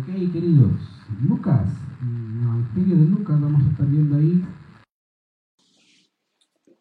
[0.00, 0.80] Ok, queridos,
[1.28, 1.68] Lucas,
[2.00, 4.42] el Evangelio de Lucas, vamos a estar viendo ahí.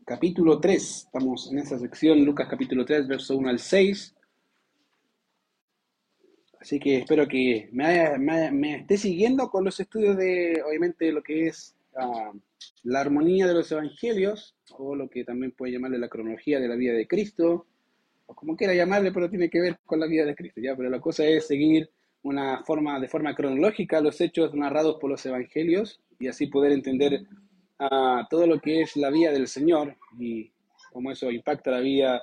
[0.05, 4.15] Capítulo 3, estamos en esa sección, Lucas capítulo 3, verso 1 al 6.
[6.61, 8.17] Así que espero que me,
[8.51, 12.31] me, esté siguiendo con los estudios de, obviamente, lo que es ah,
[12.83, 16.75] la armonía de los evangelios, o lo que también puede llamarle la cronología de la
[16.75, 17.65] vida de Cristo,
[18.27, 20.73] o como quiera llamarle, pero tiene que ver con la vida de Cristo, ¿ya?
[20.77, 21.89] Pero la cosa es seguir
[22.23, 27.25] una forma, de forma cronológica los hechos narrados por los evangelios y así poder entender
[28.29, 30.51] todo lo que es la vida del Señor y
[30.91, 32.21] cómo eso impacta la vida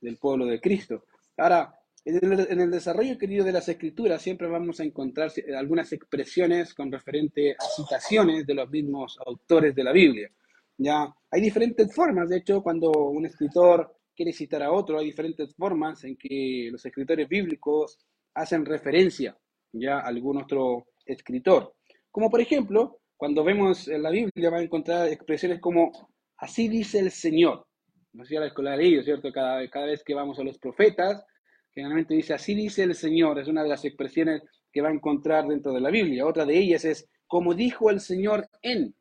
[0.00, 1.04] del pueblo de Cristo.
[1.36, 6.90] Ahora, en el, desarrollo querido de las escrituras siempre vamos a encontrar algunas expresiones con
[6.90, 10.30] referente a citaciones de los mismos autores de la Biblia.
[10.78, 15.54] Ya hay diferentes formas, de hecho, cuando un escritor quiere citar a otro, hay diferentes
[15.54, 17.98] formas en que los escritores bíblicos
[18.36, 19.36] hacen referencia
[19.72, 21.74] ya a algún otro escritor.
[22.10, 25.90] Como por ejemplo, cuando vemos en la Biblia va a encontrar expresiones como
[26.36, 27.66] así dice el Señor.
[28.12, 29.32] No sé la escuela leído, ¿cierto?
[29.32, 31.24] Cada, cada vez que vamos a los profetas,
[31.72, 33.38] generalmente dice así dice el Señor.
[33.38, 34.42] Es una de las expresiones
[34.72, 36.26] que va a encontrar dentro de la Biblia.
[36.26, 38.94] Otra de ellas es como dijo el Señor en.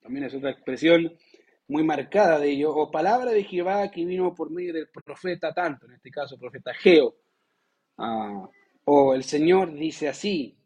[0.00, 1.12] También es otra expresión
[1.68, 2.74] muy marcada de ello.
[2.74, 6.72] O palabra de Jehová que vino por medio del profeta tanto, en este caso profeta
[6.74, 7.14] Geo.
[7.98, 8.48] Ah,
[8.84, 10.56] o el Señor dice así,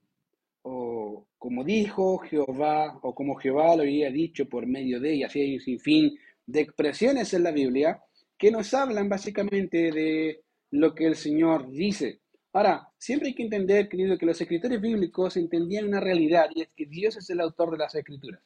[0.63, 5.41] o como dijo Jehová, o como Jehová lo había dicho por medio de ella, así
[5.41, 8.03] hay un sinfín de expresiones en la Biblia
[8.39, 12.21] que nos hablan básicamente de lo que el Señor dice.
[12.53, 16.69] Ahora, siempre hay que entender, querido, que los escritores bíblicos entendían una realidad y es
[16.75, 18.43] que Dios es el autor de las escrituras.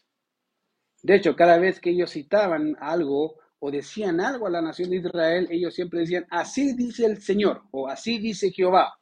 [1.02, 4.96] De hecho, cada vez que ellos citaban algo o decían algo a la nación de
[4.96, 8.98] Israel, ellos siempre decían, así dice el Señor o así dice Jehová.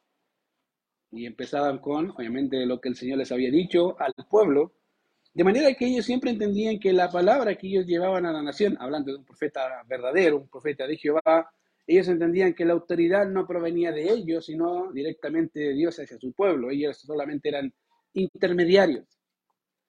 [1.11, 4.75] Y empezaban con, obviamente, lo que el Señor les había dicho al pueblo,
[5.33, 8.77] de manera que ellos siempre entendían que la palabra que ellos llevaban a la nación,
[8.81, 11.51] hablando de un profeta verdadero, un profeta de Jehová,
[11.87, 16.33] ellos entendían que la autoridad no provenía de ellos, sino directamente de Dios hacia su
[16.33, 16.71] pueblo.
[16.71, 17.73] Ellos solamente eran
[18.13, 19.07] intermediarios.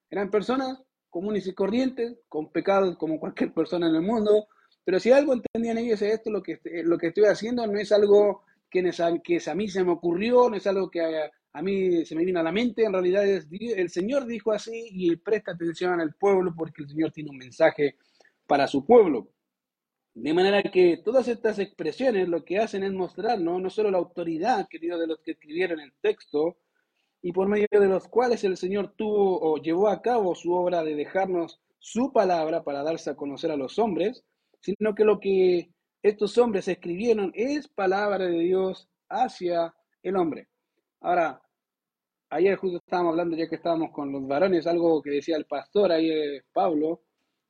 [0.10, 4.48] Eran personas comunes y corrientes, con pecados como cualquier persona en el mundo,
[4.90, 7.92] pero si algo entendían ellos es esto, lo que, lo que estoy haciendo no es
[7.92, 8.42] algo
[8.72, 8.82] que,
[9.24, 11.00] que a mí se me ocurrió, no es algo que
[11.54, 14.88] a, mí se me vino a la mente, en realidad es, el Señor dijo así
[14.90, 17.98] y presta atención al pueblo porque el Señor tiene un mensaje
[18.48, 19.30] para su pueblo.
[20.16, 23.60] De manera que todas estas expresiones lo que hacen es mostrar ¿no?
[23.60, 26.58] no solo la autoridad, querido, de los que escribieron el texto,
[27.22, 30.84] y por medio de los cuales el Señor tuvo o llevó a cabo su obra
[30.84, 34.26] de dejarnos su palabra para darse a conocer a los hombres,
[34.62, 35.72] sino que lo que
[36.02, 40.48] estos hombres escribieron es palabra de Dios hacia el hombre.
[41.02, 41.42] Ahora,
[42.30, 45.92] ayer justo estábamos hablando, ya que estábamos con los varones, algo que decía el pastor
[45.92, 47.02] ahí, eh, Pablo,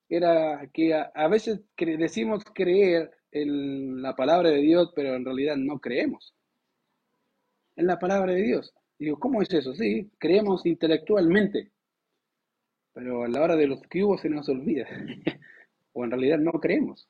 [0.09, 5.79] era que a, veces decimos creer en la palabra de Dios, pero en realidad no
[5.79, 6.33] creemos
[7.75, 8.73] en la palabra de Dios.
[8.97, 9.73] Digo, ¿cómo es eso?
[9.75, 11.71] Sí, creemos intelectualmente,
[12.93, 14.87] pero a la hora de los hubo se nos olvida,
[15.93, 17.07] o en realidad no creemos.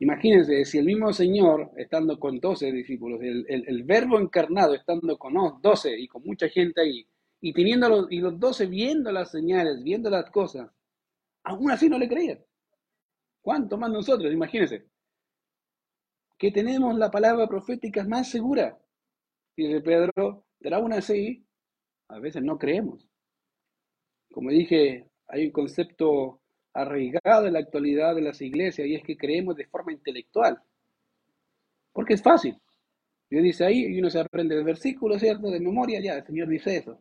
[0.00, 5.98] Imagínense, si el mismo Señor, estando con 12 discípulos, el, verbo encarnado estando con 12
[5.98, 7.06] y con mucha gente ahí,
[7.40, 10.70] y teniendo los, y los 12 viendo las señales, viendo las cosas,
[11.44, 12.38] aún así no le creían.
[13.40, 14.32] ¿Cuánto más nosotros?
[14.32, 14.86] Imagínense.
[16.38, 18.78] Que tenemos la palabra profética más segura.
[19.56, 21.46] Dice Pedro, pero aún así,
[22.08, 23.08] a veces no creemos.
[24.32, 26.40] Como dije, hay un concepto
[26.74, 30.58] arraigado en la actualidad de las iglesias y es que creemos de forma intelectual.
[31.92, 32.56] Porque es fácil.
[33.30, 35.50] Dios dice ahí y uno se aprende el versículo, ¿cierto?
[35.50, 37.00] De memoria, ya, el Señor dice eso.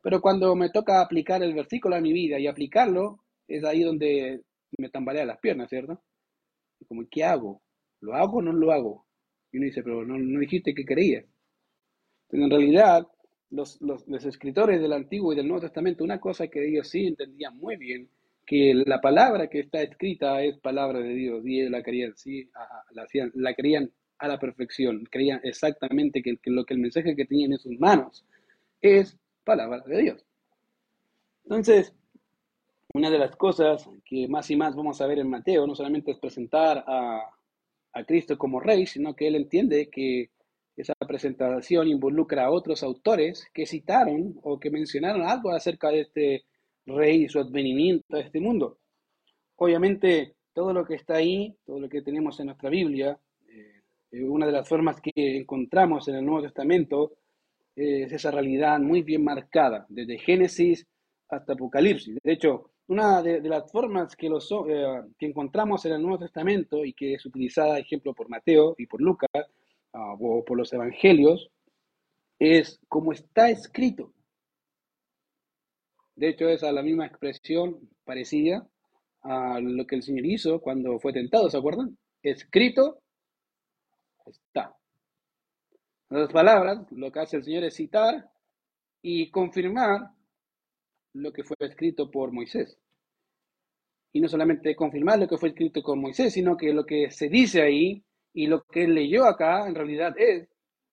[0.00, 4.42] Pero cuando me toca aplicar el versículo a mi vida y aplicarlo, es ahí donde
[4.78, 6.00] me tambalea las piernas, ¿cierto?
[6.88, 7.62] Como, ¿qué hago?
[8.00, 9.06] ¿Lo hago o no lo hago?
[9.52, 11.24] Y uno dice, pero no, no dijiste que creías.
[12.28, 13.06] Pero en realidad,
[13.50, 17.06] los, los, los escritores del Antiguo y del Nuevo Testamento, una cosa que ellos sí
[17.06, 18.08] entendían muy bien
[18.46, 22.48] que la palabra que está escrita es palabra de Dios y ellos la querían, sí,
[22.90, 27.52] la, la querían a la perfección, creían exactamente que, lo que el mensaje que tenían
[27.52, 28.24] en sus manos
[28.80, 30.24] es palabra de Dios.
[31.44, 31.92] Entonces,
[32.94, 36.12] una de las cosas que más y más vamos a ver en Mateo no solamente
[36.12, 37.20] es presentar a,
[37.92, 40.30] a Cristo como rey, sino que él entiende que
[40.76, 46.44] esa presentación involucra a otros autores que citaron o que mencionaron algo acerca de este
[46.86, 48.78] rey y su advenimiento a este mundo.
[49.56, 53.18] Obviamente, todo lo que está ahí, todo lo que tenemos en nuestra Biblia,
[53.48, 57.12] eh, una de las formas que encontramos en el Nuevo Testamento
[57.74, 60.86] es esa realidad muy bien marcada, desde Génesis
[61.28, 62.18] hasta Apocalipsis.
[62.22, 66.84] De hecho, una de, las formas que, los, eh, que encontramos en el Nuevo Testamento
[66.84, 69.30] y que es utilizada, ejemplo, por Mateo y por Lucas,
[69.94, 71.48] ah, o por los Evangelios,
[72.38, 74.12] es como está escrito.
[76.14, 78.66] De hecho, es la misma expresión parecida
[79.22, 81.96] a lo que el Señor hizo cuando fue tentado, ¿se acuerdan?
[82.22, 83.00] Escrito
[84.26, 84.76] está.
[86.10, 88.30] En otras palabras, lo que hace el Señor es citar
[89.00, 90.10] y confirmar
[91.14, 92.78] lo que fue escrito por Moisés.
[94.12, 97.28] Y no solamente confirmar lo que fue escrito por Moisés, sino que lo que se
[97.28, 98.04] dice ahí
[98.34, 100.48] y lo que leyó acá en realidad es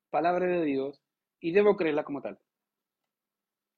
[0.10, 1.02] palabra de Dios
[1.40, 2.40] y debo creerla como tal.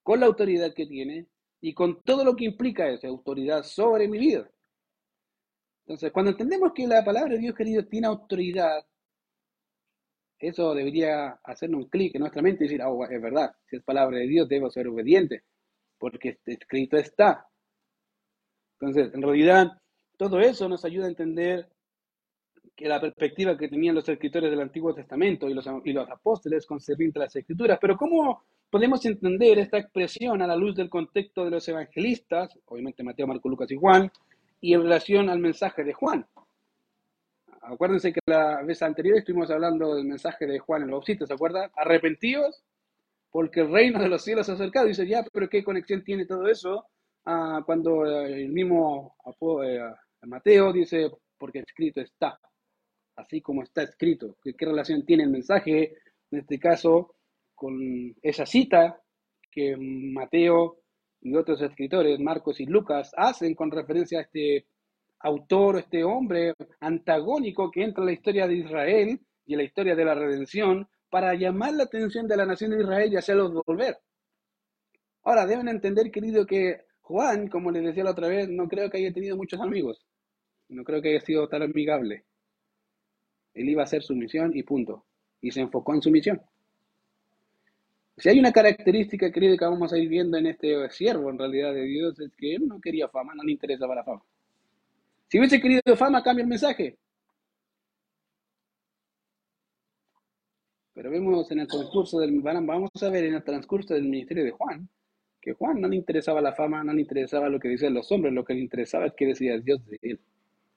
[0.03, 1.27] Con la autoridad que tiene
[1.61, 4.49] y con todo lo que implica esa autoridad sobre mi vida.
[5.85, 8.85] Entonces, cuando entendemos que la palabra de Dios, querido, tiene autoridad,
[10.39, 13.83] eso debería hacernos un clic en nuestra mente y decir, oh, es verdad, si es
[13.83, 15.43] palabra de Dios, debo ser obediente,
[15.99, 17.47] porque escrito está.
[18.79, 19.67] Entonces, en realidad,
[20.17, 21.69] todo eso nos ayuda a entender
[22.81, 26.65] que la perspectiva que tenían los escritores del Antiguo Testamento y los, y los apóstoles
[26.65, 27.77] concerniente a las escrituras.
[27.79, 33.03] Pero ¿cómo podemos entender esta expresión a la luz del contexto de los evangelistas, obviamente
[33.03, 34.11] Mateo, Marco, Lucas y Juan,
[34.59, 36.25] y en relación al mensaje de Juan?
[37.61, 41.69] Acuérdense que la vez anterior estuvimos hablando del mensaje de Juan el Bautista, ¿se acuerdan?
[41.75, 42.63] Arrepentidos
[43.29, 44.87] porque el reino de los cielos se ha acercado.
[44.87, 46.85] dice, ya, pero ¿qué conexión tiene todo eso?
[47.25, 49.15] Ah, cuando el mismo
[49.63, 49.79] eh,
[50.23, 52.37] Mateo dice, porque escrito está
[53.21, 54.37] así como está escrito.
[54.43, 55.95] ¿Qué, relación tiene el mensaje,
[56.31, 57.15] en este caso,
[57.55, 59.01] con esa cita
[59.51, 60.79] que Mateo
[61.21, 64.65] y otros escritores, Marcos y Lucas, hacen con referencia a este
[65.19, 69.95] autor, este hombre antagónico que entra en la historia de Israel y en la historia
[69.95, 73.97] de la redención para llamar la atención de la nación de Israel y hacerlos volver.
[75.23, 78.97] Ahora, deben entender, querido, que Juan, como les decía la otra vez, no creo que
[78.97, 79.99] haya tenido muchos amigos.
[80.69, 82.25] No creo que haya sido tan amigable.
[83.53, 85.05] Él iba a hacer su misión y punto.
[85.41, 86.41] Y se enfocó en su misión.
[88.17, 91.73] Si hay una característica, querido, que vamos a ir viendo en este siervo, en realidad,
[91.73, 94.21] de Dios, es que él no quería fama, no le interesaba la fama.
[95.27, 96.97] Si hubiese querido fama, cambia el mensaje.
[100.93, 104.51] Pero vemos en el transcurso del, vamos a ver en el transcurso del ministerio de
[104.51, 104.87] Juan,
[105.41, 108.33] que Juan no le interesaba la fama, no le interesaba lo que decían los hombres,
[108.33, 110.19] lo que le interesaba es que decía Dios de él.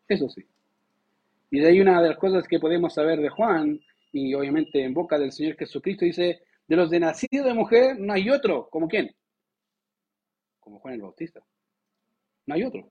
[0.08, 0.46] Eso sí.
[1.54, 3.80] Y de ahí una de las cosas que podemos saber de Juan,
[4.10, 8.12] y obviamente en boca del Señor Jesucristo, dice, de los de nacido de mujer no
[8.12, 9.14] hay otro, ¿como quién?
[10.58, 11.40] Como Juan el Bautista.
[12.46, 12.90] No hay otro.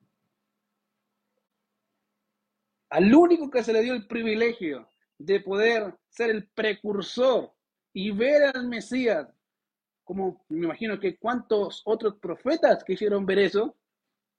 [2.91, 7.51] Al único que se le dio el privilegio de poder ser el precursor
[7.91, 9.27] y ver al Mesías,
[10.05, 13.75] como me imagino que cuántos otros profetas quisieron ver eso,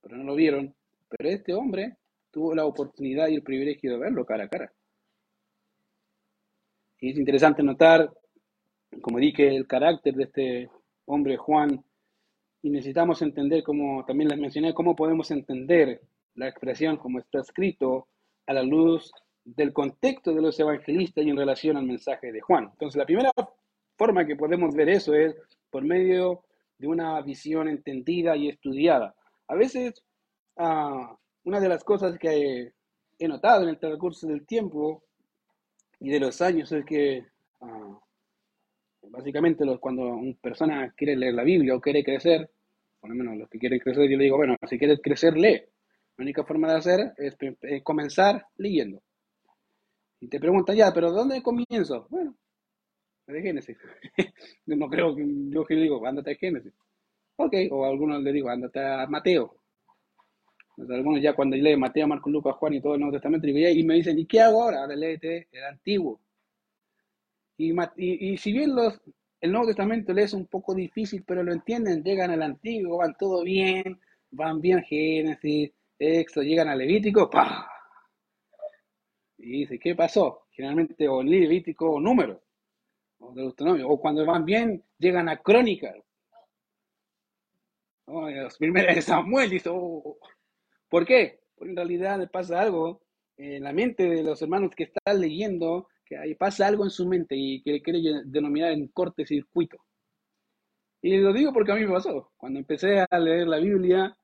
[0.01, 0.75] pero no lo vieron.
[1.11, 1.99] Pero este hombre
[2.35, 4.73] tuvo la oportunidad y el privilegio de verlo cara a cara.
[6.99, 8.13] Y es interesante notar,
[9.01, 10.71] como dije, el carácter de este
[11.07, 11.85] hombre Juan,
[12.61, 16.01] y necesitamos entender, como también les mencioné, cómo podemos entender
[16.35, 18.09] la expresión como está escrito
[18.47, 19.13] a la luz
[19.45, 22.71] del contexto de los evangelistas y en relación al mensaje de Juan.
[22.73, 23.31] Entonces, la primera
[23.97, 25.37] forma que podemos ver eso es
[25.71, 26.43] por medio
[26.79, 29.15] de una visión entendida y estudiada.
[29.47, 30.03] A veces
[30.57, 32.73] ah, una de las cosas que
[33.19, 35.03] he notado en el transcurso del tiempo
[36.01, 37.27] y de los años es que
[37.61, 37.99] ah,
[39.03, 42.51] básicamente cuando una persona quiere leer la Biblia o quiere crecer,
[43.01, 45.63] por lo menos los que quieren crecer, yo le digo, bueno, si quieres crecer, lee.
[46.17, 47.37] La única forma de hacer es,
[47.83, 49.03] comenzar leyendo.
[50.21, 52.07] Y te preguntan, ya, pero ¿dónde comienzo?
[52.09, 52.35] Bueno,
[53.27, 53.77] de Génesis.
[54.67, 56.73] no creo que yo que digo, ándate a Génesis.
[57.37, 59.64] Ok, o algunos le digo, ándate a Mateo
[60.77, 63.95] algunos ya cuando leen Mateo, Marcos, Lucas, Juan y todo el Nuevo Testamento, y me
[63.95, 64.81] dicen, ¿y qué hago ahora?
[64.81, 66.21] Ahora léete el Antiguo.
[67.57, 69.01] Y, y, si bien los,
[69.41, 73.15] el Nuevo Testamento les es un poco difícil, pero lo entienden, llegan al Antiguo, van
[73.17, 74.01] todo bien,
[74.31, 77.69] van bien Génesis, Éxodo, llegan al Levítico, ¡pah!
[79.39, 80.47] Y dice, ¿qué pasó?
[80.51, 82.41] Generalmente o Levítico o Números,
[83.19, 85.97] o Deuteronomio, o cuando van bien, llegan a Crónicas.
[88.07, 90.19] Oh, los primeros de Samuel, dice, oh,
[90.95, 91.41] ¿Por qué?
[91.57, 93.03] Porque en realidad pasa algo
[93.37, 97.05] en la mente de los hermanos que están leyendo, que ahí pasa algo en su
[97.05, 99.77] mente y que quiere denominar en corte-circuito.
[101.03, 102.31] Y lo digo porque a mí me pasó.
[102.37, 104.17] Cuando empecé a leer la Biblia,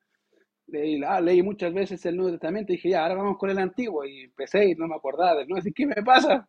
[0.69, 3.59] leí, ah, leí muchas veces el Nuevo Testamento y dije, ya, ahora vamos con el
[3.59, 4.05] Antiguo.
[4.05, 5.45] Y empecé y no me acordaba.
[5.49, 6.49] No, así, ¿qué me pasa?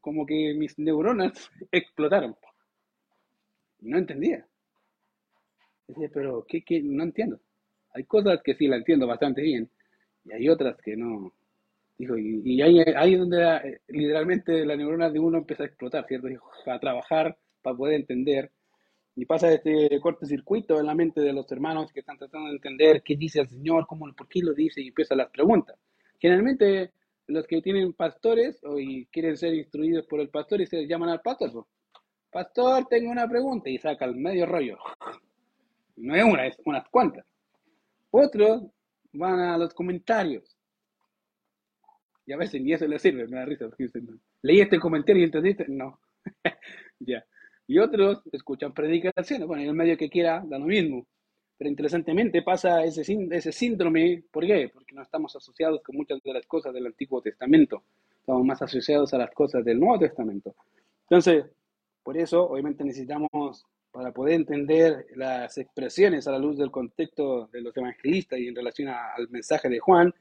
[0.00, 2.34] Como que mis neuronas explotaron.
[3.80, 4.46] No entendía.
[5.88, 6.80] Decía, pero ¿qué, qué?
[6.82, 7.38] No entiendo.
[7.94, 9.70] Hay cosas que sí la entiendo bastante bien
[10.24, 11.32] y hay otras que no.
[11.98, 16.26] Dijo, y, y ahí, donde eh, literalmente la neurona de uno empieza a explotar, ¿cierto?
[16.28, 18.50] Dijo, a trabajar para poder entender.
[19.14, 23.02] Y pasa este cortocircuito en la mente de los hermanos que están tratando de entender
[23.02, 25.76] qué dice el Señor, cómo, por qué lo dice, y empiezan las preguntas.
[26.18, 26.92] Generalmente
[27.26, 31.10] los que tienen pastores o y quieren ser instruidos por el pastor y se llaman
[31.10, 31.52] al pastor.
[31.52, 31.66] pues,
[32.30, 34.78] Pastor, tengo una pregunta y saca el medio rollo.
[35.94, 37.24] No es una, es unas cuantas.
[38.12, 38.62] Otros
[39.12, 40.56] van a los comentarios.
[42.26, 43.66] Y a veces ni eso les sirve, me da risa.
[43.66, 45.66] Porque dicen, leí este comentario y entendiste.
[45.68, 45.98] No.
[47.00, 47.24] ya.
[47.66, 49.46] Y otros escuchan predicaciones.
[49.46, 51.06] Bueno, en el medio que quiera, da lo mismo.
[51.56, 54.24] Pero interesantemente pasa ese, ese síndrome.
[54.30, 54.70] ¿Por qué?
[54.72, 57.84] Porque no estamos asociados con muchas de las cosas del Antiguo Testamento.
[58.20, 60.54] Estamos más asociados a las cosas del Nuevo Testamento.
[61.08, 61.44] Entonces,
[62.02, 67.60] por eso, obviamente necesitamos, para poder entender las expresiones a la luz del contexto de
[67.60, 70.12] los evangelistas y en relación a- al mensaje de Juan,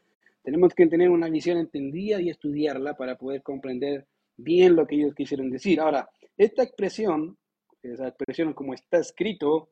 [0.43, 5.15] tenemos que tener una visión entendida y estudiarla para poder comprender bien lo que ellos
[5.15, 5.79] quisieron decir.
[5.79, 7.37] Ahora, esta expresión,
[7.81, 9.69] esa expresión como está escrito,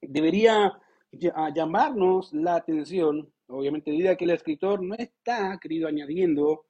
[0.00, 0.72] debería
[1.12, 6.64] ll- a llamarnos la atención, obviamente, debido que el escritor no está, querido, añadiendo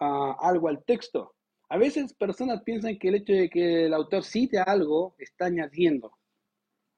[0.00, 1.34] ah, algo al texto.
[1.72, 6.12] A veces personas piensan que el hecho de que el autor cite algo está añadiendo.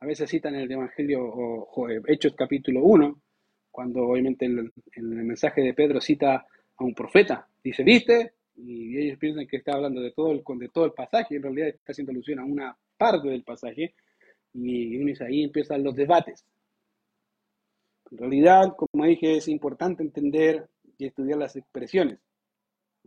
[0.00, 3.22] A veces citan el Evangelio o, o Hechos capítulo 1,
[3.70, 6.44] cuando obviamente el, el mensaje de Pedro cita
[6.76, 7.46] a un profeta.
[7.62, 8.32] Dice, ¿viste?
[8.56, 11.92] Y ellos piensan que está hablando de todo el, todo el pasaje, en realidad está
[11.92, 13.94] haciendo alusión a una parte del pasaje.
[14.54, 16.44] Y uno ahí empiezan los debates.
[18.10, 22.18] En realidad, como dije, es importante entender y estudiar las expresiones.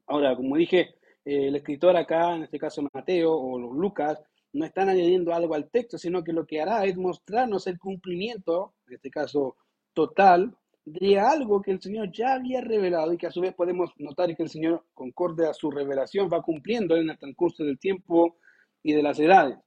[0.05, 0.93] Ahora, como dije, eh,
[1.27, 4.17] el escritor acá, en este caso Mateo o Lucas,
[4.53, 8.74] no están añadiendo algo al texto, sino que lo que hará es mostrarnos el cumplimiento,
[8.88, 9.57] en este caso
[9.93, 10.55] total,
[10.86, 14.34] de algo que el Señor ya había revelado y que a su vez podemos notar
[14.38, 18.38] que el Señor, concorde a su revelación, va cumpliendo en el transcurso del tiempo
[18.81, 19.57] y de las edades.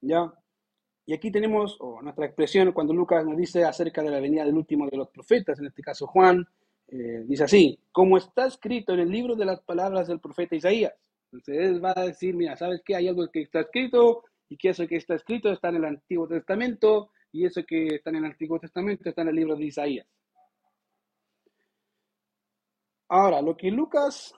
[0.00, 0.32] ¿Ya?
[1.06, 4.86] Y aquí tenemos nuestra expresión cuando Lucas nos dice acerca de la venida del último
[4.88, 6.46] de los profetas, en este caso Juan,
[6.92, 10.92] eh, dice así, como está escrito en el libro de las palabras del profeta Isaías.
[11.26, 12.96] Entonces él va a decir, mira, ¿sabes qué?
[12.96, 16.26] Hay algo que está escrito y que eso que está escrito está en el Antiguo
[16.26, 20.06] Testamento y eso que está en el Antiguo Testamento está en el libro de Isaías.
[23.08, 24.34] Ahora, lo que Lucas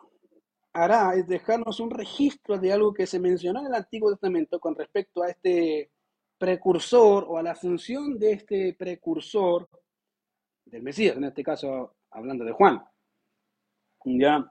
[0.74, 4.74] hará es dejarnos un registro de algo que se mencionó en el Antiguo Testamento con
[4.74, 5.90] respecto a este
[6.36, 9.68] precursor o a la función de este precursor
[10.66, 12.82] del Mesías, en este caso hablando de Juan.
[14.04, 14.48] ¿Ya?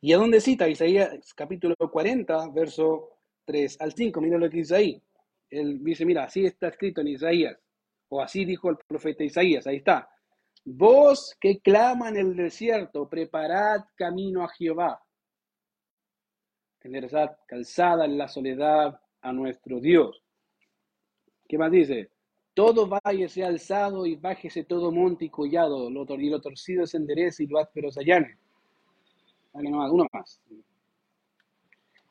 [0.00, 0.68] ¿Y a dónde cita?
[0.68, 4.20] Isaías capítulo 40, verso 3 al 5.
[4.20, 5.02] Mira lo que dice ahí.
[5.50, 7.58] Él dice, mira, así está escrito en Isaías,
[8.08, 10.08] o así dijo el profeta Isaías, ahí está.
[10.64, 15.02] Vos que clama en el desierto, preparad camino a Jehová.
[16.80, 20.22] Enderezad calzada en la soledad a nuestro Dios.
[21.46, 22.10] ¿Qué más dice?
[22.54, 26.98] Todo valle sea alzado y bájese todo monte y collado, lo y lo torcido se
[26.98, 28.36] enderece y lo áspero se allane.
[29.52, 30.40] Dale nomás, uno más.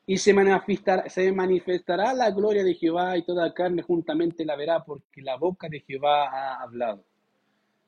[0.08, 5.38] Y se manifestará, la gloria de Jehová y toda carne juntamente la verá, porque la
[5.38, 7.04] boca de Jehová ha hablado.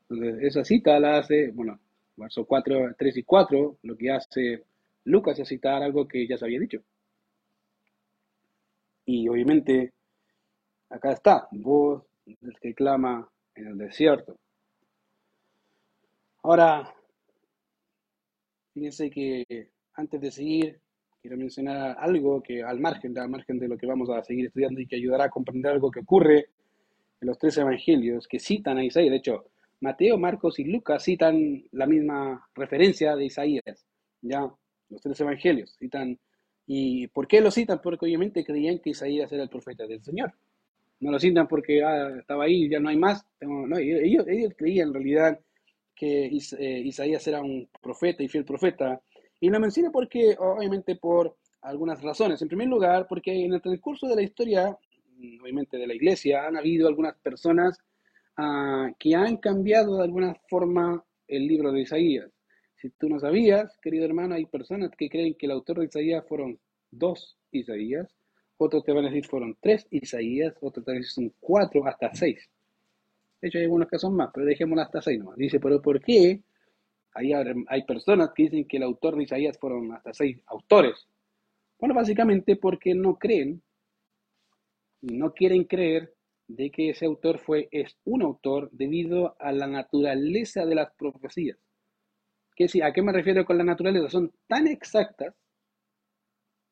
[0.10, 1.80] Entonces, esa cita la hace, bueno,
[2.16, 4.64] versos 4, 3 y 4, lo que hace
[5.06, 6.82] Lucas es citar algo que ya se había dicho.
[9.06, 9.92] Y obviamente,
[10.90, 14.38] acá está, voz del que clama en el desierto.
[16.44, 16.94] Ahora,
[18.74, 20.80] fíjense que antes de seguir,
[21.22, 24.82] quiero mencionar algo que al margen, al margen de lo que vamos a seguir estudiando
[24.82, 26.50] y que ayudará a comprender algo que ocurre
[27.22, 29.12] en los tres evangelios que citan a Isaías.
[29.12, 29.46] De hecho,
[29.80, 33.86] Mateo, Marcos y Lucas citan la misma referencia de Isaías.
[34.22, 34.52] Ya,
[34.90, 36.20] los tres evangelios citan.
[36.66, 37.82] ¿Y por qué lo citan?
[37.82, 40.34] Porque obviamente creían que Isaías era el profeta del Señor.
[41.04, 43.26] No lo citan porque ah, estaba ahí, ya no hay más.
[43.42, 45.40] No, ellos, ellos creían en realidad
[45.94, 49.02] que eh, Isaías era un profeta y fiel profeta.
[49.42, 52.42] Y lo menciona porque, obviamente, por algunas razones.
[52.42, 54.78] En primer lugar, porque en el transcurso de la historia,
[55.18, 57.78] mm, obviamente de la iglesia, han habido algunas personas
[58.38, 62.32] ah, que han cambiado de alguna forma el libro de Isaías.
[62.78, 66.26] Si tú no sabías, querido hermano, hay personas que creen que el autor de Isaías
[66.30, 66.60] fueron
[66.92, 68.08] dos Isaías,
[68.64, 71.86] otros te van a decir fueron tres Isaías, otros te van a decir son cuatro
[71.86, 72.50] hasta seis.
[73.42, 75.36] De hecho, hay algunos que son más, pero dejémoslo hasta seis nomás.
[75.38, 76.42] Dice, pero ¿por qué?
[77.14, 81.08] Hay, hay personas que dicen que el autor de Isaías fueron hasta seis autores.
[81.78, 83.62] Bueno, básicamente porque no creen
[85.04, 86.14] no quieren creer
[86.48, 91.58] de que ese autor fue, es un autor debido a la naturaleza de las profecías.
[92.56, 94.10] ¿Qué, ¿A qué me refiero con la naturaleza?
[94.10, 95.36] Son tan exactas,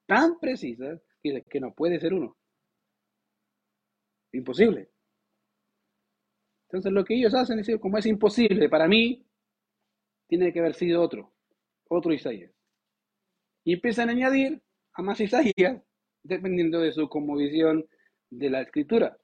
[0.06, 2.38] tan precisas, que, que no puede ser uno.
[4.34, 4.90] Imposible.
[6.70, 9.26] Entonces lo que ellos hacen es decir, como es imposible para mí,
[10.28, 11.34] tiene que haber sido otro,
[11.90, 12.52] otro Isaías.
[13.66, 14.62] Y empiezan a añadir
[14.94, 15.84] a más Isaías,
[16.24, 17.86] dependiendo de su visión
[18.30, 19.18] de la escritura.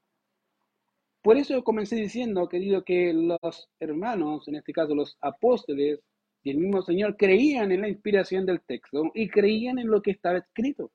[1.22, 6.00] Por eso comencé diciendo, querido, que los hermanos, en este caso los apóstoles
[6.42, 10.12] y el mismo Señor, creían en la inspiración del texto y creían en lo que
[10.12, 10.92] estaba escrito.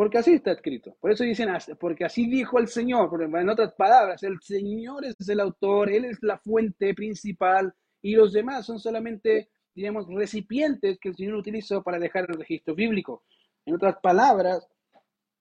[0.00, 0.96] Porque así está escrito.
[0.98, 3.10] Por eso dicen, porque así dijo el Señor.
[3.22, 8.32] En otras palabras, el Señor es el autor, Él es la fuente principal y los
[8.32, 13.24] demás son solamente, digamos, recipientes que el Señor utilizó para dejar el registro bíblico.
[13.66, 14.66] En otras palabras,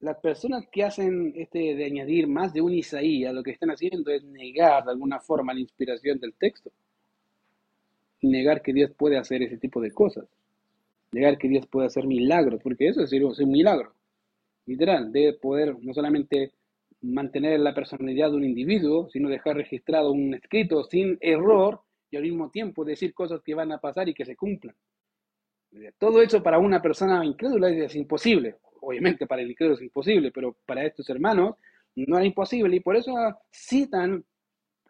[0.02, 4.12] las personas que hacen este de añadir más de un Isaías, lo que están haciendo
[4.12, 6.70] es negar de alguna forma la inspiración del texto.
[8.24, 10.26] Negar que Dios puede hacer ese tipo de cosas.
[11.14, 13.94] Negar que Dios puede hacer milagros, porque eso es, es un milagro.
[14.70, 16.54] Literal, de poder no solamente
[17.02, 22.24] mantener la personalidad de un individuo, sino dejar registrado un escrito sin error y al
[22.24, 24.76] mismo tiempo decir cosas que van a pasar y que se cumplan.
[25.98, 30.56] Todo eso para una persona incrédula es imposible obviamente para el incrédulo es imposible, pero
[30.66, 31.56] para estos hermanos
[31.96, 33.14] no era imposible y por eso
[33.52, 34.24] citan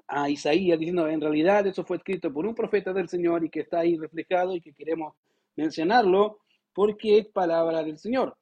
[0.07, 3.62] a Isaías diciendo en realidad eso fue escrito por un profeta del Señor y que
[3.62, 5.15] está ahí reflejado y que queremos
[5.55, 6.39] mencionarlo
[6.74, 8.36] porque es palabra del Señor.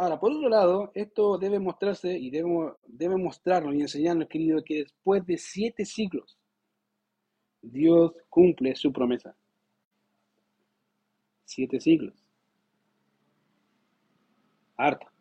[0.00, 2.48] Ahora, por otro lado, esto debe mostrarse y debe,
[2.86, 6.38] debe mostrarnos y enseñarnos, querido, que después de siete siglos,
[7.60, 9.36] Dios cumple su promesa.
[11.44, 12.14] Siete siglos
[14.80, 15.12] harta.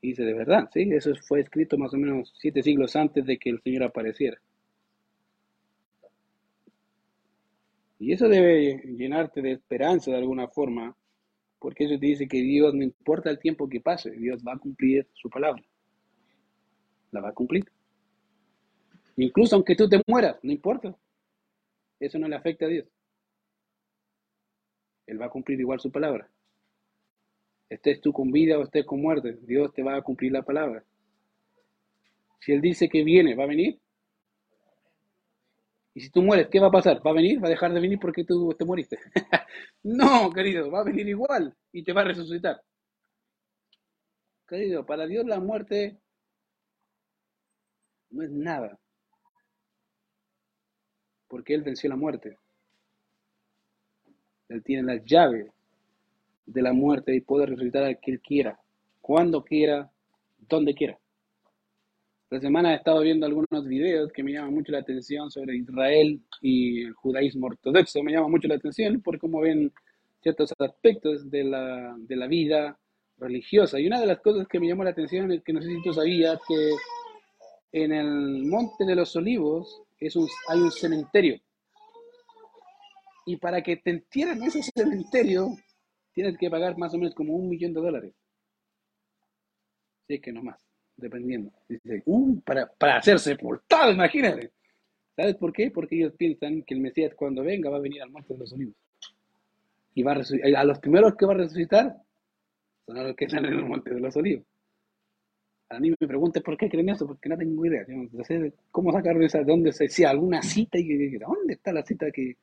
[0.00, 3.50] dice, de verdad, sí, eso fue escrito más o menos siete siglos antes de que
[3.50, 4.38] el Señor apareciera.
[7.98, 10.94] Y eso debe llenarte de esperanza de alguna forma,
[11.64, 14.58] porque eso te dice que Dios, no importa el tiempo que pase, Dios va a
[14.58, 15.64] cumplir su palabra.
[17.10, 17.64] La va a cumplir.
[19.16, 20.94] Incluso aunque tú te mueras, no importa.
[21.98, 22.86] Eso no le afecta a Dios.
[25.06, 26.28] Él va a cumplir igual su palabra
[27.68, 30.84] estés tú con vida o estés con muerte, Dios te va a cumplir la palabra.
[32.40, 33.80] Si Él dice que viene, ¿va a venir?
[35.94, 37.00] Y si tú mueres, ¿qué va a pasar?
[37.06, 37.42] ¿Va a venir?
[37.42, 38.98] ¿Va a dejar de venir porque tú te moriste?
[39.84, 42.60] no, querido, va a venir igual y te va a resucitar.
[44.48, 45.98] Querido, para Dios la muerte
[48.10, 48.78] no es nada.
[51.28, 52.38] Porque Él venció la muerte.
[54.48, 55.46] Él tiene las llaves
[56.46, 58.60] de la muerte y puede resucitar al que Él quiera,
[59.00, 59.90] cuando quiera,
[60.38, 60.98] donde quiera.
[62.34, 66.20] Esta semana he estado viendo algunos videos que me llaman mucho la atención sobre Israel
[66.42, 68.02] y el judaísmo ortodoxo.
[68.02, 69.72] Me llama mucho la atención por cómo ven
[70.20, 72.76] ciertos aspectos de la, de la vida
[73.18, 73.78] religiosa.
[73.78, 75.82] Y una de las cosas que me llamó la atención es que no sé si
[75.84, 76.70] tú sabías que
[77.70, 81.40] en el Monte de los Olivos es un, hay un cementerio.
[83.26, 85.50] Y para que te entierren en ese cementerio,
[86.12, 88.12] tienes que pagar más o menos como un millón de dólares.
[90.08, 90.63] Sí, que no más,
[90.96, 91.52] dependiendo.
[92.44, 94.50] para, para ser sepultado, imagínate.
[95.16, 95.70] ¿Sabes por qué?
[95.70, 98.52] Porque ellos piensan que el Mesías cuando venga va a venir al monte de los
[98.52, 98.74] olivos.
[99.94, 101.96] Y va a, a los primeros que va a resucitar
[102.86, 104.44] son los que están en el monte de los olivos.
[105.70, 107.84] A mí me preguntan por qué creen eso, porque no tengo idea.
[107.88, 111.82] No sé cómo sacar de esa, dónde se decía alguna cita y dónde está la
[111.82, 112.36] cita que,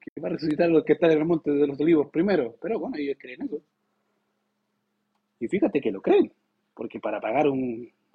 [0.00, 2.56] que va a resucitar a los que están en el monte de los olivos primero.
[2.60, 3.60] Pero bueno, ellos creen eso.
[5.40, 6.30] Y fíjate que lo creen,
[6.80, 7.44] porque para pagar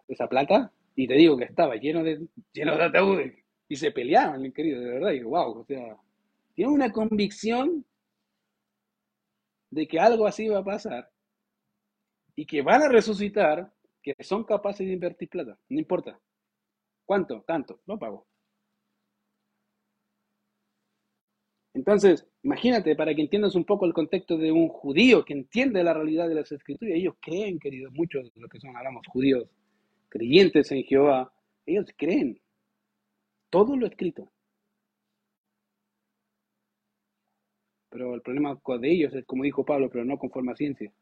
[0.08, 3.36] esa plata, y te digo que estaba lleno de, lleno de ataúdes,
[3.69, 5.95] y se peleaban, querido, de verdad, y wow, o sea,
[6.56, 7.86] tiene una convicción
[9.69, 11.12] de que algo así va a pasar,
[12.36, 16.19] y que van a resucitar, que son capaces de invertir plata, no importa.
[17.06, 17.43] ¿Cuánto?
[17.43, 18.25] Tanto, lo pago.
[21.75, 25.93] Entonces, imagínate, para que entiendas un poco el contexto de un judío que entiende la
[25.93, 29.49] realidad de las escrituras, ellos creen, queridos, muchos de los que son, hablamos, judíos,
[30.07, 31.33] creyentes en Jehová,
[31.65, 32.39] ellos creen
[33.49, 34.31] todo lo escrito.
[37.89, 40.93] Pero el problema de ellos es, como dijo Pablo, pero no conforme a ciencia.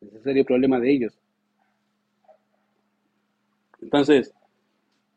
[0.00, 1.18] Es el serio problema de ellos.
[3.80, 4.32] Entonces,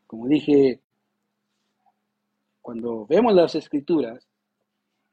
[0.07, 0.81] como dije,
[2.65, 4.27] cuando vemos las escrituras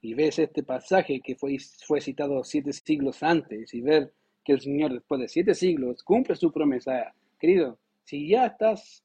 [0.01, 4.63] y ves este pasaje que fue, fue citado siete siglos antes y ver que el
[4.63, 7.15] Señor después de siete siglos cumple su promesa.
[7.39, 9.05] Querido, si ya estás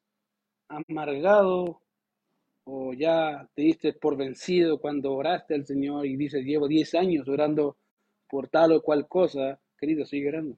[0.69, 1.81] amargado
[2.63, 7.27] o ya te diste por vencido cuando oraste al Señor y dices, llevo diez años
[7.27, 7.75] orando
[8.29, 10.57] por tal o cual cosa, querido, sigue orando.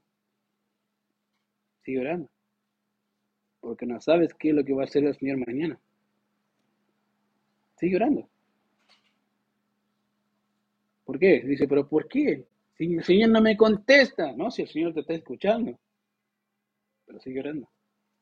[1.82, 2.30] Sigue orando.
[3.58, 5.80] Porque no sabes qué es lo que va a hacer el Señor mañana.
[7.80, 8.28] Sigue orando.
[11.04, 11.40] ¿Por qué?
[11.40, 12.46] Dice, pero ¿por qué?
[12.76, 14.50] Si el Señor no me contesta, ¿no?
[14.50, 15.78] Si el Señor te está escuchando.
[17.06, 17.68] Pero sigue orando.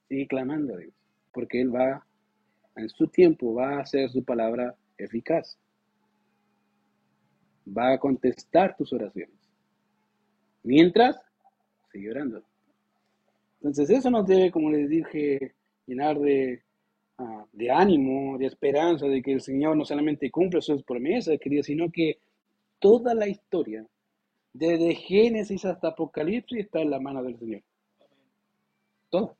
[0.09, 0.95] Sigue clamando a Dios.
[1.33, 2.07] Porque Él va,
[2.77, 5.59] en su tiempo, va a hacer su palabra eficaz.
[7.77, 9.37] Va a contestar tus oraciones.
[10.63, 11.21] Mientras,
[11.93, 12.45] sigue orando.
[13.57, 15.55] Entonces eso nos debe, como les dije,
[15.87, 16.63] llenar de,
[17.53, 21.91] de ánimo, de esperanza, de que el Señor no solamente cumple sus promesas, querido, sino
[21.91, 22.21] que
[22.79, 23.87] toda la historia,
[24.53, 27.63] desde Génesis hasta Apocalipsis, está en la mano del Señor.
[29.11, 29.37] Todo.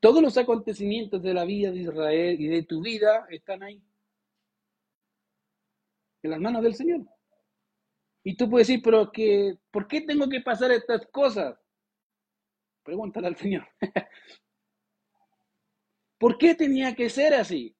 [0.00, 3.82] Todos los acontecimientos de la vida de Israel y de tu vida están ahí.
[6.22, 7.00] En las manos del Señor.
[8.22, 11.58] Y tú puedes decir, pero que, ¿por qué tengo que pasar estas cosas?
[12.84, 13.66] Pregúntale al Señor.
[16.18, 17.74] ¿Por qué tenía que ser así?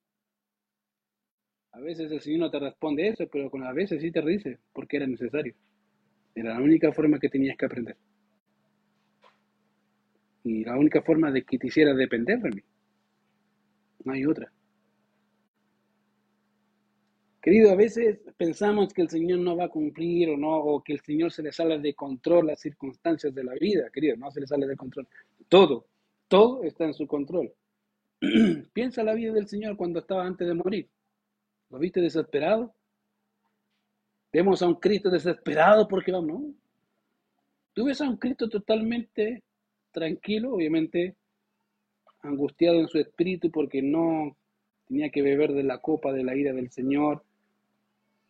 [1.72, 4.59] A veces el Señor no te responde eso, pero con a veces sí te dice,
[4.72, 5.55] porque era necesario.
[6.35, 7.96] Era la única forma que tenías que aprender.
[10.44, 12.62] Y la única forma de que te hiciera depender de mí.
[14.05, 14.51] No hay otra.
[17.40, 20.94] Querido, a veces pensamos que el Señor no va a cumplir o no, o que
[20.94, 24.40] el Señor se le sale de control las circunstancias de la vida, querido, no se
[24.40, 25.07] le sale de control.
[25.48, 25.87] Todo,
[26.29, 27.53] todo está en su control.
[28.72, 30.88] Piensa la vida del Señor cuando estaba antes de morir.
[31.70, 32.74] ¿Lo viste desesperado?
[34.33, 36.54] Vemos a un Cristo desesperado porque vamos, ¿no?
[37.74, 39.42] Tú ves a un Cristo totalmente
[39.92, 41.14] tranquilo, obviamente
[42.22, 44.37] angustiado en su espíritu porque no
[44.88, 47.22] tenía que beber de la copa de la ira del Señor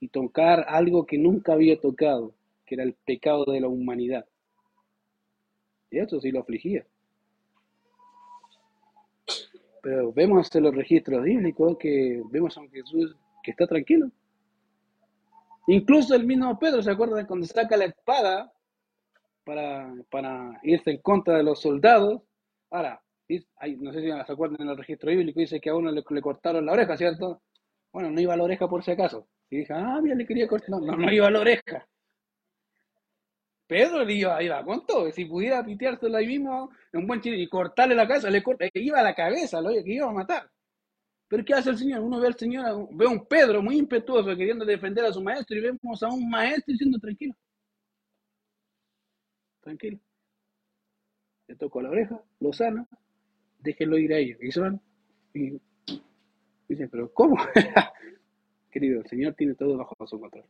[0.00, 2.34] y tocar algo que nunca había tocado,
[2.66, 4.26] que era el pecado de la humanidad.
[5.90, 6.84] Y eso sí lo afligía.
[9.82, 14.10] Pero vemos en los registros bíblicos que vemos a un Jesús que está tranquilo.
[15.66, 18.52] Incluso el mismo Pedro, ¿se acuerdan cuando saca la espada
[19.44, 22.22] para, para irse en contra de los soldados?
[22.70, 23.00] Ahora,
[23.78, 26.66] no sé si se acuerdan en el registro bíblico, dice que a uno le, cortaron
[26.66, 27.42] la oreja, ¿cierto?
[27.92, 29.26] Bueno, no iba a la oreja por si acaso.
[29.50, 30.70] Y dije, ah, mira, le quería cortar.
[30.70, 31.86] No, no, iba a la oreja.
[33.68, 35.12] Pedro le iba, iba con todo.
[35.12, 38.98] Si pudiera piteárselo ahí mismo, un buen chile, y cortarle la cabeza, le corta, iba
[38.98, 40.50] a la cabeza, lo que iba a matar.
[41.28, 42.00] Pero ¿qué hace el Señor?
[42.00, 45.56] Uno ve al Señor, ve a un Pedro muy impetuoso queriendo defender a su maestro
[45.56, 47.34] y vemos a un maestro diciendo tranquilo.
[49.60, 49.98] Tranquilo.
[51.46, 52.86] Le tocó la oreja, lo sana,
[53.58, 54.38] déjenlo ir a ellos.
[54.42, 54.80] Y se van.
[55.34, 55.60] Y
[56.68, 57.36] dicen, pero ¿cómo?
[58.70, 60.44] Querido, el Señor tiene todo bajo su control.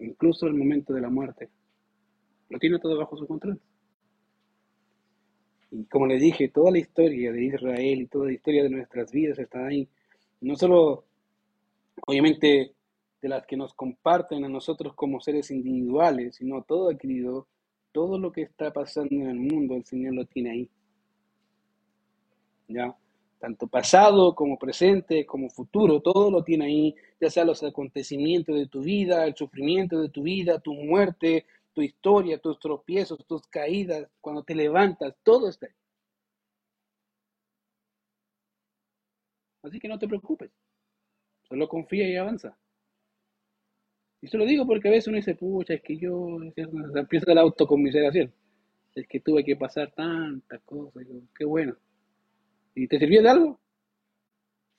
[0.00, 1.48] Incluso el momento de la muerte.
[2.48, 3.60] Lo tiene todo bajo su control.
[5.70, 9.12] Y como le dije, toda la historia de Israel y toda la historia de nuestras
[9.12, 9.88] vidas está ahí.
[10.40, 11.04] No solo,
[12.06, 12.74] obviamente,
[13.22, 17.46] de las que nos comparten a nosotros como seres individuales, sino todo, querido,
[17.92, 20.70] todo lo que está pasando en el mundo, el Señor lo tiene ahí.
[22.68, 22.96] ¿Ya?
[23.40, 28.68] Tanto pasado como presente, como futuro, todo lo tiene ahí, ya sea los acontecimientos de
[28.68, 34.06] tu vida, el sufrimiento de tu vida, tu muerte, tu historia, tus tropiezos, tus caídas,
[34.20, 35.72] cuando te levantas, todo está ahí.
[39.62, 40.50] Así que no te preocupes,
[41.48, 42.58] solo confía y avanza.
[44.22, 46.38] Y se lo digo porque a veces uno dice, pucha, es que yo,
[46.94, 48.32] empieza la autocomiseración.
[48.94, 51.74] Es que tuve que pasar tantas cosas, qué bueno.
[52.80, 53.60] ¿Y te sirvió de algo?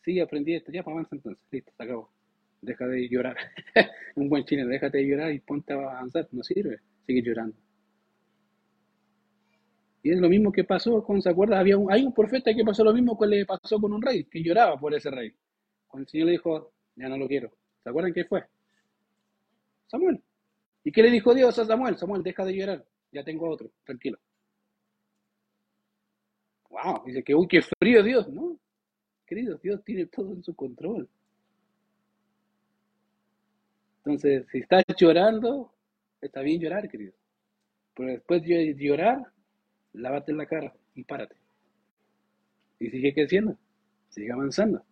[0.03, 2.11] Sí, aprendí esto, ya, pues avanza entonces, listo, se acabó
[2.61, 3.35] deja de llorar.
[4.15, 7.55] un buen chino, déjate de llorar y ponte a avanzar, no sirve, sigue llorando.
[10.03, 11.59] Y es lo mismo que pasó con, ¿se acuerdan?
[11.59, 14.23] Había un, hay un profeta que pasó lo mismo que le pasó con un rey,
[14.23, 15.31] que lloraba por ese rey.
[15.87, 17.51] Cuando el Señor le dijo, ya no lo quiero.
[17.83, 18.43] ¿Se acuerdan qué fue?
[19.87, 20.19] Samuel.
[20.83, 21.97] ¿Y qué le dijo Dios a Samuel?
[21.97, 24.17] Samuel, deja de llorar, ya tengo otro, tranquilo.
[26.71, 28.57] Wow, dice que, uy, qué frío Dios, ¿no?
[29.25, 31.07] Querido, Dios tiene todo en su control.
[33.97, 35.71] Entonces, si estás llorando,
[36.21, 37.13] está bien llorar, querido.
[37.93, 39.21] Pero después de llorar,
[39.93, 41.35] lávate la cara y párate.
[42.79, 43.57] Y sigue creciendo,
[44.09, 44.83] sigue avanzando.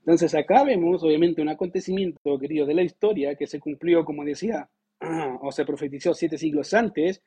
[0.00, 4.68] Entonces acá vemos obviamente un acontecimiento, querido, de la historia que se cumplió, como decía,
[5.42, 7.22] o se profetizó siete siglos antes,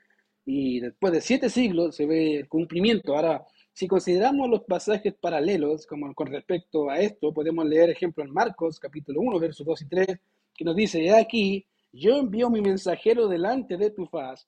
[0.46, 3.16] y después de siete siglos se ve el cumplimiento.
[3.16, 8.32] Ahora, si consideramos los pasajes paralelos, como con respecto a esto, podemos leer ejemplo en
[8.32, 10.20] Marcos, capítulo 1, versos 2 y 3,
[10.54, 14.48] que nos dice, aquí, yo envío mi mensajero delante de tu faz,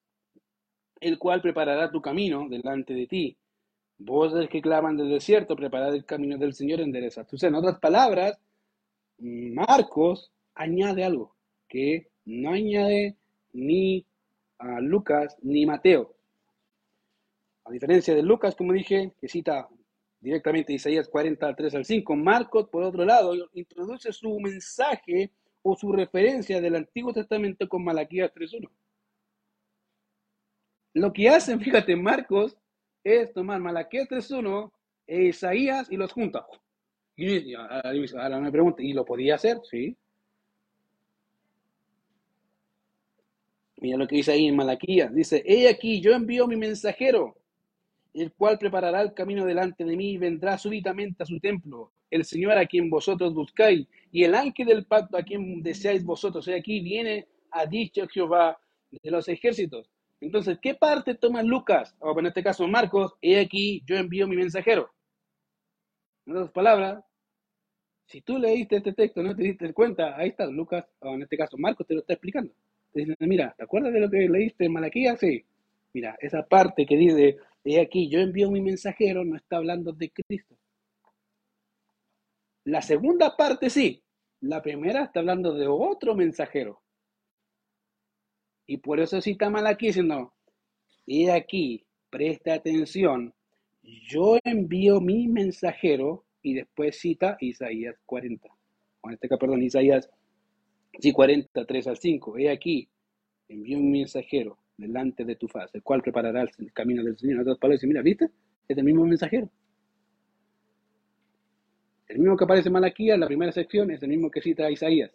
[1.00, 3.38] el cual preparará tu camino delante de ti.
[3.98, 7.22] Voces que claman del desierto, preparad el camino del Señor, endereza.
[7.22, 8.38] Entonces, en otras palabras,
[9.18, 11.36] Marcos añade algo
[11.68, 13.16] que no añade
[13.54, 14.06] ni
[14.58, 16.16] a Lucas ni Mateo.
[17.66, 19.68] A diferencia de Lucas, como dije, que cita
[20.20, 25.92] directamente Isaías 40, 3 al 5, Marcos, por otro lado, introduce su mensaje o su
[25.92, 28.70] referencia del Antiguo Testamento con Malaquías 3.1.
[30.94, 32.58] Lo que hacen, fíjate, Marcos,
[33.04, 34.72] es tomar Malaquías 3.1
[35.08, 36.46] e Isaías y los junta.
[37.16, 37.56] Y
[38.52, 39.60] pregunta, ¿y lo podía hacer?
[39.70, 39.98] Sí.
[43.86, 45.14] Mira lo que dice ahí en Malaquías.
[45.14, 47.38] Dice, he aquí, yo envío mi mensajero
[48.16, 51.92] el cual preparará el camino delante de mí y vendrá súbitamente a su templo.
[52.10, 56.48] El Señor a quien vosotros buscáis y el ángel del pacto a quien deseáis vosotros.
[56.48, 58.58] Y aquí viene, a dicho Jehová
[58.90, 59.92] de los ejércitos.
[60.20, 61.96] Entonces, ¿qué parte toma Lucas?
[62.00, 64.90] O en este caso Marcos, he aquí, yo envío mi mensajero.
[66.26, 67.04] En otras palabras,
[68.08, 71.38] si tú leíste este texto, no te diste cuenta, ahí está Lucas, o en este
[71.38, 72.52] caso Marcos te lo está explicando.
[72.96, 75.18] Te dice, mira, ¿te acuerdas de lo que leíste en Malaquía?
[75.18, 75.44] Sí.
[75.92, 80.12] Mira, esa parte que dice, he aquí, yo envío mi mensajero, no está hablando de
[80.12, 80.56] Cristo.
[82.64, 84.02] La segunda parte sí,
[84.40, 86.82] la primera está hablando de otro mensajero.
[88.66, 90.34] Y por eso cita Malaquí diciendo,
[91.06, 93.34] he aquí, presta atención,
[93.84, 98.48] yo envío mi mensajero y después cita Isaías 40.
[99.02, 100.10] O en este caso, perdón, Isaías
[101.00, 102.38] sí, 40, 3 al 5.
[102.38, 102.88] He aquí,
[103.48, 107.36] envío un mensajero delante de tu faz, el cual preparará el camino del Señor.
[107.36, 108.30] En otras palabras, mira, ¿viste?
[108.68, 109.50] Es el mismo mensajero.
[112.08, 114.70] El mismo que aparece en Malaquía en la primera sección es el mismo que cita
[114.70, 115.12] Isaías.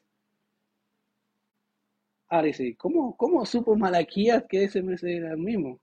[2.29, 5.81] Ahora dice, ¿cómo, cómo supo Malaquías que ese era el mismo?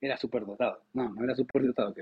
[0.00, 0.82] Era superdotado.
[0.92, 1.94] No, no era superdotado.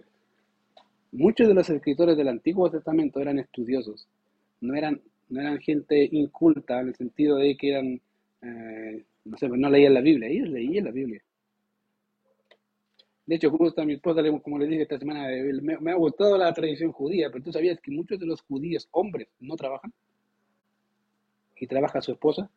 [1.12, 4.08] Muchos de los escritores del Antiguo Testamento eran estudiosos.
[4.60, 8.00] No eran, no eran gente inculta en el sentido de que eran
[8.42, 11.22] eh, no sé, pues no leían la Biblia, ellos leían la Biblia.
[13.26, 16.36] De hecho, justo a mi esposa, como le dije esta semana, eh, me, ha gustado
[16.36, 19.92] la tradición judía, pero tú sabías que muchos de los judíos, hombres, no trabajan.
[21.56, 22.50] Y trabaja su esposa.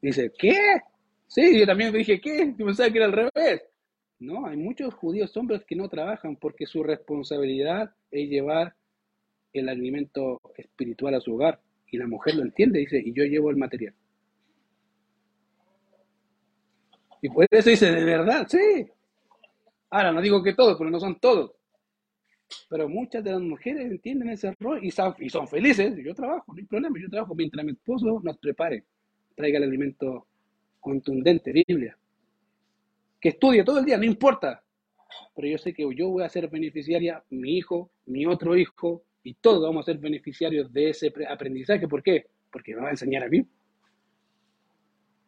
[0.00, 0.56] Dice, ¿qué?
[1.26, 2.54] Sí, yo también dije, ¿qué?
[2.56, 3.62] Yo pensaba que era al revés.
[4.18, 8.74] No, hay muchos judíos hombres que no trabajan porque su responsabilidad es llevar
[9.52, 11.60] el alimento espiritual a su hogar.
[11.90, 13.94] Y la mujer lo entiende, dice, y yo llevo el material.
[17.20, 18.86] Y por eso dice, de verdad, sí.
[19.90, 21.52] Ahora, no digo que todos, pero no son todos.
[22.68, 25.94] Pero muchas de las mujeres entienden ese rol y y son felices.
[26.02, 28.84] Yo trabajo, no hay problema, yo trabajo mientras mi esposo nos prepare,
[29.34, 30.26] traiga el alimento
[30.80, 31.96] contundente, Biblia.
[33.20, 34.62] Que estudie todo el día, no importa.
[35.34, 39.34] Pero yo sé que yo voy a ser beneficiaria, mi hijo, mi otro hijo, y
[39.34, 41.86] todos vamos a ser beneficiarios de ese aprendizaje.
[41.86, 42.28] ¿Por qué?
[42.50, 43.46] Porque me va a enseñar a mí.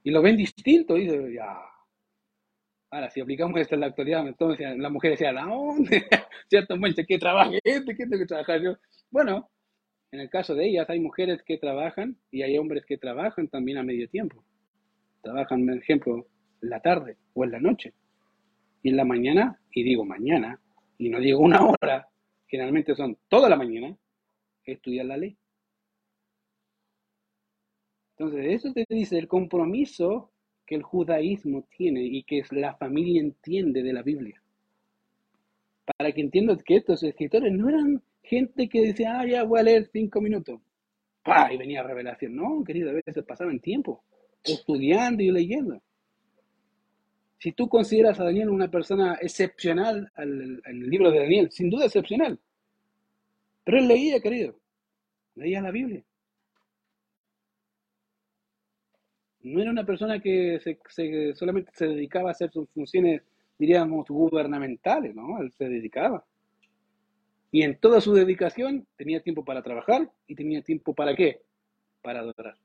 [0.02, 1.58] Y lo ven distinto, dice, ya,
[2.90, 6.06] Ahora, si aplicamos esto en la actualidad, entonces la mujer decía, ¿la dónde?
[6.48, 6.76] ¿Cierto?
[7.06, 7.94] ¿qué trabaja este?
[7.94, 8.74] ¿Qué tengo que trabajar yo?
[9.10, 9.50] Bueno,
[10.12, 13.76] en el caso de ellas hay mujeres que trabajan y hay hombres que trabajan también
[13.76, 14.42] a medio tiempo.
[15.22, 16.26] Trabajan, por ejemplo,
[16.62, 17.92] en la tarde o en la noche.
[18.82, 20.58] Y en la mañana, y digo mañana,
[20.96, 22.09] y no digo una hora,
[22.50, 23.96] generalmente son toda la mañana,
[24.64, 25.36] estudiar la ley.
[28.16, 30.30] Entonces, eso te dice el compromiso
[30.66, 34.40] que el judaísmo tiene y que la familia entiende de la Biblia.
[35.96, 39.62] Para que entiendan que estos escritores no eran gente que decía, ah, ya voy a
[39.64, 40.60] leer cinco minutos.
[41.24, 41.52] ¡Pah!
[41.52, 42.36] Y venía revelación.
[42.36, 44.02] No, querido, a veces pasaban tiempo
[44.44, 45.80] estudiando y leyendo.
[47.40, 51.86] Si tú consideras a Daniel una persona excepcional en el libro de Daniel, sin duda
[51.86, 52.38] excepcional.
[53.64, 54.54] Pero él leía, querido.
[55.34, 56.04] Leía la Biblia.
[59.42, 63.22] no era una persona que se, solamente se dedicaba a hacer sus funciones,
[63.58, 65.40] diríamos, gubernamentales, ¿no?
[65.40, 66.24] Él se dedicaba.
[67.50, 71.40] Y en toda su dedicación tenía tiempo para trabajar y tenía tiempo para qué?
[72.02, 72.56] Para adorar.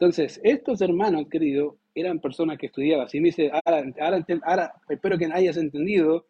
[0.00, 3.06] Entonces, estos hermanos, queridos, eran personas que estudiaban.
[3.10, 6.26] Si me dice, ahora, ahora, ahora espero que hayas entendido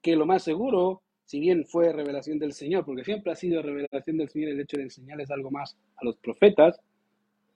[0.00, 4.16] que lo más seguro si bien fue revelación del Señor, porque siempre ha sido revelación
[4.16, 6.80] del Señor el hecho de enseñarles algo más a los profetas,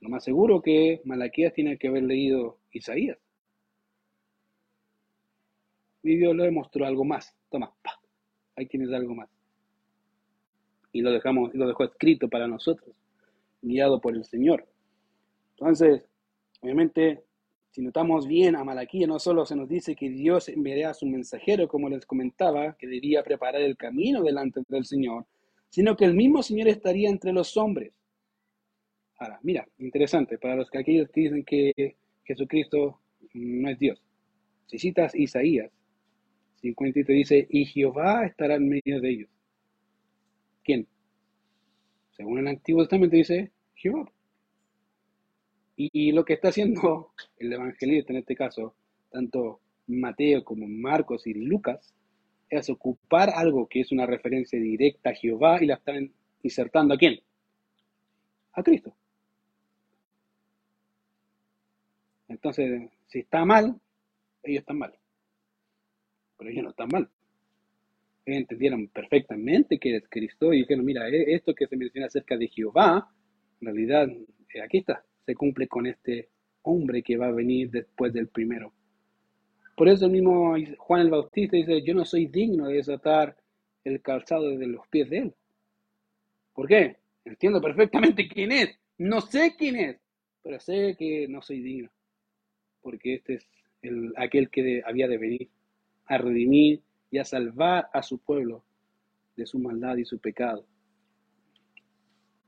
[0.01, 3.17] lo más seguro que Malaquías tiene que haber leído Isaías.
[6.03, 7.35] Y Dios le mostró algo más.
[7.51, 7.73] Toma,
[8.57, 9.31] ahí tienes algo más.
[10.93, 12.95] Y lo dejamos, lo dejó escrito para nosotros,
[13.63, 14.67] guiado por el Señor.
[15.63, 16.05] Entonces,
[16.61, 17.23] obviamente,
[17.71, 21.07] si notamos bien a Malaquía, no solo se nos dice que Dios enviaría a su
[21.07, 25.25] mensajero, como les comentaba, que debía preparar el camino delante del Señor,
[25.69, 27.93] sino que el mismo Señor estaría entre los hombres.
[29.19, 31.95] Ahora, mira, interesante, para los que aquellos que dicen que
[32.25, 32.99] Jesucristo
[33.33, 34.03] no es Dios.
[34.67, 35.71] Si citas Isaías
[36.57, 39.31] 50 te dice, y Jehová estará en medio de ellos.
[40.65, 40.89] ¿Quién?
[42.11, 44.11] Según el Antiguo Testamento dice Jehová.
[45.77, 48.75] Y, lo que está haciendo el evangelista en este caso,
[49.11, 51.95] tanto Mateo como Marcos y Lucas,
[52.49, 56.99] es ocupar algo que es una referencia directa a Jehová y la están insertando a
[56.99, 57.21] quién?
[58.53, 58.95] A Cristo.
[62.29, 63.81] Entonces, si está mal,
[64.43, 64.95] ellos están mal.
[66.37, 67.09] Pero ellos no están mal.
[68.25, 72.37] Ellos entendieron perfectamente que es Cristo y dijeron, mira, e-, esto que se menciona acerca
[72.37, 73.11] de Jehová,
[73.61, 74.09] en realidad,
[74.55, 76.29] eh, aquí está, se cumple con este
[76.63, 78.73] hombre que va a venir después del primero.
[79.77, 83.37] Por eso el mismo Juan el Bautista dice, yo no soy digno de desatar
[83.85, 85.35] el calzado de los pies de él.
[86.53, 86.97] ¿Por qué?
[87.25, 88.79] Entiendo perfectamente quién es.
[88.99, 89.97] No sé quién es,
[90.43, 91.91] pero sé que no soy digno.
[92.83, 93.49] Porque este es
[93.83, 95.49] el, aquel que había de venir
[96.07, 98.65] a redimir y a salvar a su pueblo
[99.37, 100.67] de su maldad y su pecado.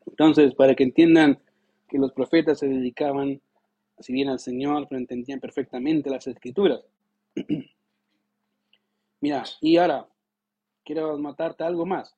[0.06, 1.38] Entonces, para que entiendan
[1.94, 3.40] que los profetas se dedicaban,
[4.00, 6.80] si bien al Señor, pero entendían perfectamente las escrituras.
[9.20, 10.08] Mira, y ahora,
[10.84, 12.16] quiero matarte algo más,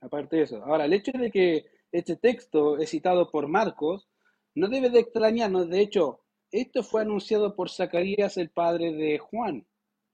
[0.00, 0.64] aparte de eso.
[0.64, 4.08] Ahora, el hecho de que este texto es citado por Marcos,
[4.54, 9.66] no debe de extrañarnos, de hecho, esto fue anunciado por Zacarías, el padre de Juan.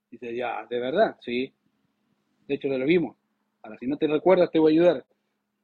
[0.09, 1.15] Dice, ya, ¿de verdad?
[1.21, 1.53] Sí.
[2.45, 3.15] De hecho, lo vimos.
[3.61, 5.05] Ahora, si no te recuerdas, te voy a ayudar.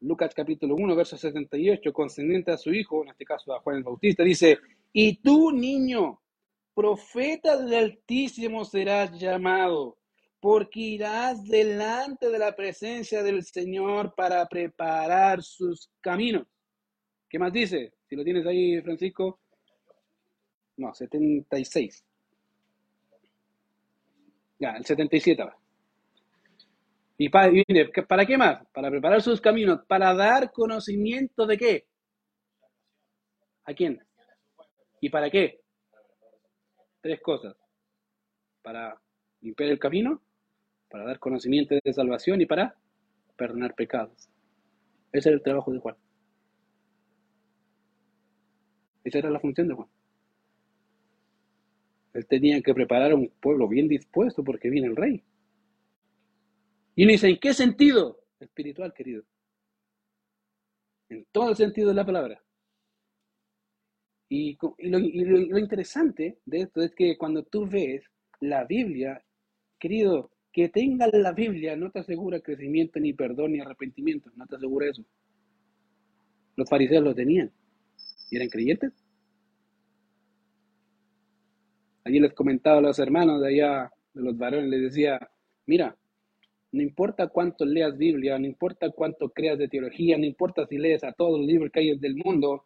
[0.02, 3.84] Lucas capítulo 1, verso 78, concerniente a su hijo, en este caso a Juan el
[3.84, 4.60] Bautista, dice,
[4.94, 6.22] y tú, niño,
[6.74, 9.98] profeta del Altísimo serás llamado,
[10.40, 16.46] porque irás delante de la presencia del Señor para preparar sus caminos.
[17.28, 17.94] ¿Qué más dice?
[18.08, 19.40] Si lo tienes ahí, Francisco.
[20.78, 22.06] No, 76.
[24.60, 25.58] Ya, el 77 va.
[27.18, 27.52] ¿Y para,
[28.08, 28.66] para qué más?
[28.74, 31.88] Para preparar sus caminos, para dar conocimiento de qué.
[33.66, 34.00] ¿A quién?
[35.02, 35.60] ¿Y para qué?
[37.02, 37.56] Tres cosas.
[38.62, 39.02] Para
[39.42, 40.22] limpiar el camino,
[40.90, 42.76] para dar conocimiento de salvación y para
[43.36, 44.30] perdonar pecados.
[45.12, 45.96] Ese era el trabajo de Juan.
[49.04, 49.90] Esa era la función de Juan.
[52.14, 55.24] Él tenía que preparar a un pueblo bien dispuesto porque viene el rey.
[56.98, 58.24] Y uno dice, ¿en qué sentido?
[58.40, 59.22] Espiritual, querido.
[61.10, 62.44] En todo el sentido de la palabra.
[64.30, 64.98] Y, lo,
[65.60, 68.04] interesante de esto es que cuando tú ves
[68.40, 69.24] la Biblia,
[69.78, 74.32] querido, que tenga la Biblia no te asegura crecimiento, ni perdón, ni arrepentimiento.
[74.36, 75.06] No te asegura eso.
[76.56, 77.52] Los fariseos lo tenían.
[78.32, 78.92] ¿Y eran creyentes?
[82.06, 85.30] Allí les comentaba a los hermanos de allá, de los varones, les decía,
[85.68, 85.96] mira,
[86.72, 91.04] no importa cuánto leas Biblia, no importa cuánto creas de teología, no importa si lees
[91.04, 92.66] a todos los libros que hay del mundo.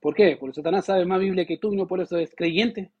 [0.00, 0.36] ¿Por qué?
[0.38, 2.92] Porque Satanás sabe más Biblia que tú y no por eso es creyente.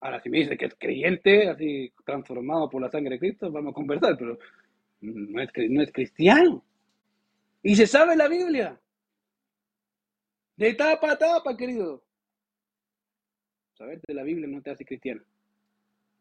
[0.00, 3.72] Ahora, si me dice que es creyente, así transformado por la sangre de Cristo, vamos
[3.72, 4.38] a conversar, pero
[5.00, 6.64] no es, no es cristiano.
[7.62, 8.80] Y se sabe la Biblia.
[10.56, 12.04] De tapa a tapa, querido.
[13.74, 15.22] Saber de la Biblia no te hace cristiano.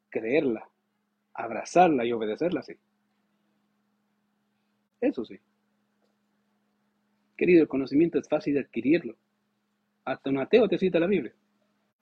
[0.09, 0.67] Creerla
[1.37, 2.73] abrazarla y obedecerla, sí.
[4.99, 5.39] Eso sí.
[7.37, 9.15] Querido, el conocimiento es fácil de adquirirlo.
[10.03, 11.33] Hasta un ateo te cita la Biblia.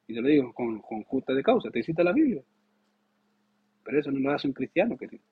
[0.08, 2.42] Y te lo digo con, justa de causa, te cita la Biblia.
[3.84, 5.24] Pero eso no lo hace un cristiano, querido.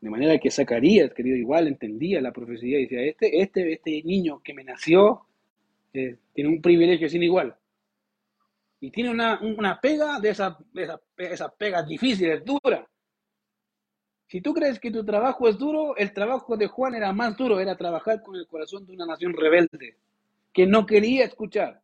[0.00, 4.40] De manera que Zacarías, querido, igual entendía la profecía y decía, este, este, este niño
[4.44, 5.22] que me nació
[5.92, 7.56] eh, tiene un privilegio sin igual
[8.80, 12.86] y tiene una, pega de esas esa, esa pegas difíciles, duras.
[14.26, 17.60] Si tú crees que tu trabajo es duro, el trabajo de Juan era más duro,
[17.60, 19.96] era trabajar con el corazón de una nación rebelde,
[20.52, 21.80] que no quería escuchar.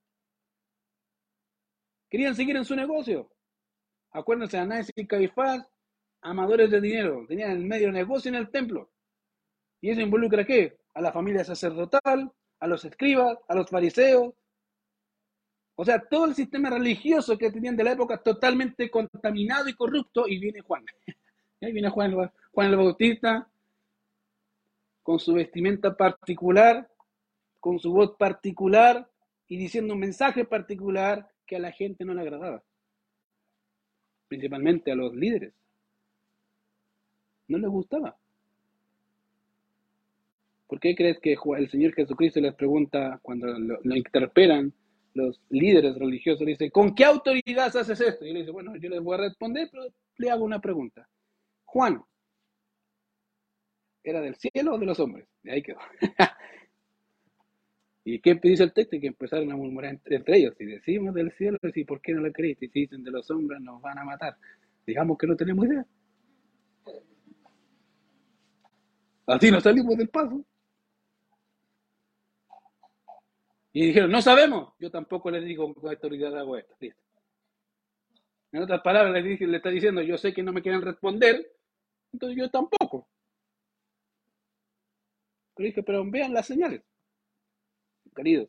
[2.11, 3.31] Querían seguir en su negocio.
[4.13, 5.67] Acuérdense, Anás y Caifás,
[6.21, 8.91] amadores de dinero, tenían el medio negocio en el templo.
[9.81, 10.79] ¿Y eso involucra qué?
[10.95, 12.31] A la familia sacerdotal,
[12.61, 14.35] a los escribas, a los fariseos.
[15.77, 20.29] O sea, todo el sistema religioso que tenían de la época totalmente contaminado y corrupto,
[20.29, 20.85] y viene Juan.
[21.61, 22.15] Ahí viene Juan,
[22.53, 23.49] Juan el Bautista,
[25.03, 26.89] con su vestimenta particular,
[27.61, 29.09] con su voz particular
[29.49, 32.63] y diciendo un mensaje particular que a la gente no le agradaba,
[34.29, 35.53] principalmente a los líderes.
[37.49, 38.17] No les gustaba.
[40.67, 44.73] ¿Por qué crees que el Señor Jesucristo les pregunta cuando lo, interpelan
[45.15, 46.43] los líderes religiosos?
[46.43, 48.27] Le dice, ¿con qué autoridad haces esto?
[48.27, 49.85] Y le dice, bueno, yo les voy a responder, pero
[50.19, 51.09] le hago una pregunta.
[51.65, 52.03] Juan,
[54.03, 55.27] ¿era del cielo o de los hombres?
[55.43, 55.79] De ahí quedó.
[58.05, 59.01] ¿Y qué dice el texto?
[59.01, 60.55] Que empezaron a murmurar entre, ellos.
[60.59, 62.63] Si decimos del cielo, ¿y por qué no lo crees?
[62.63, 64.37] Y si dicen de los hombres, nos van a matar.
[64.87, 65.87] Digamos que no tenemos idea.
[69.27, 70.45] Así nos salimos del paso.
[73.75, 74.73] Y dijeron, no sabemos.
[74.79, 76.75] Yo tampoco les digo con autoridad hago esto.
[78.53, 81.45] En otras palabras, le, dije, le está diciendo, yo sé que no me quieren responder,
[82.13, 83.09] entonces yo tampoco.
[85.55, 86.83] Pero dije, pero vean las señales
[88.15, 88.49] queridos.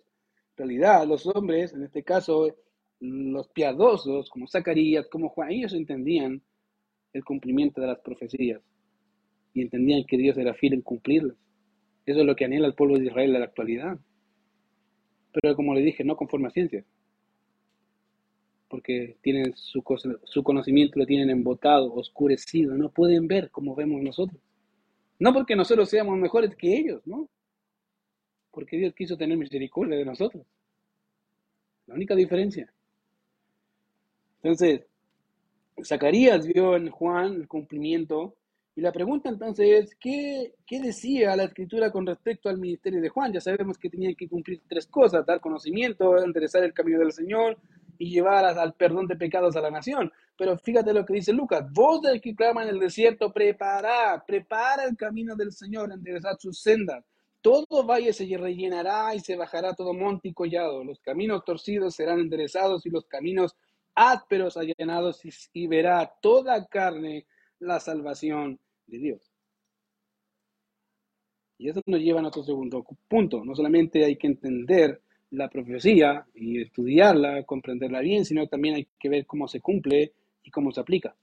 [0.57, 2.55] En realidad, los hombres, en este caso,
[2.99, 6.41] los piadosos, como Zacarías, como Juan, ellos entendían
[7.13, 8.61] el cumplimiento de las profecías
[9.53, 11.38] y entendían que Dios era fiel en cumplirlas.
[12.05, 13.97] Eso es lo que anhela el pueblo de Israel en la actualidad.
[15.42, 16.84] Pero como le dije, no conforme a ciencia.
[18.68, 19.84] Porque tienen su,
[20.24, 24.42] su conocimiento lo tienen embotado, oscurecido, no pueden ver como vemos nosotros.
[25.20, 27.30] No porque nosotros seamos mejores que ellos, ¿no?
[28.56, 30.46] porque Dios quiso tener misericordia de nosotros.
[31.88, 32.74] La única diferencia.
[34.42, 34.86] Entonces,
[35.84, 38.34] Zacarías vio en Juan el cumplimiento
[38.76, 43.07] y la pregunta entonces es, ¿qué, ¿qué, decía la escritura con respecto al ministerio de
[43.07, 43.32] Juan?
[43.32, 47.57] Ya sabemos que tenía que cumplir tres cosas, dar conocimiento, enderezar el camino del Señor
[47.97, 50.11] y llevar al perdón de pecados a la nación.
[50.38, 54.84] Pero fíjate lo que dice Lucas, vos del que clama en el desierto, prepara, prepara
[54.84, 57.05] el camino del Señor, enderezar sus sendas.
[57.39, 60.84] Todo valle se rellenará y se bajará todo monte y collado.
[60.84, 63.55] Los caminos torcidos serán enderezados y los caminos
[63.93, 65.21] ásperos allanados
[65.53, 67.26] y, verá toda carne
[67.59, 69.22] la salvación de Dios.
[71.58, 73.44] Y eso nos lleva a nuestro segundo punto.
[73.46, 79.10] No solamente hay que entender la profecía y estudiarla, comprenderla bien, sino también hay que
[79.10, 80.14] ver cómo se cumple
[80.44, 81.16] y cómo se aplica.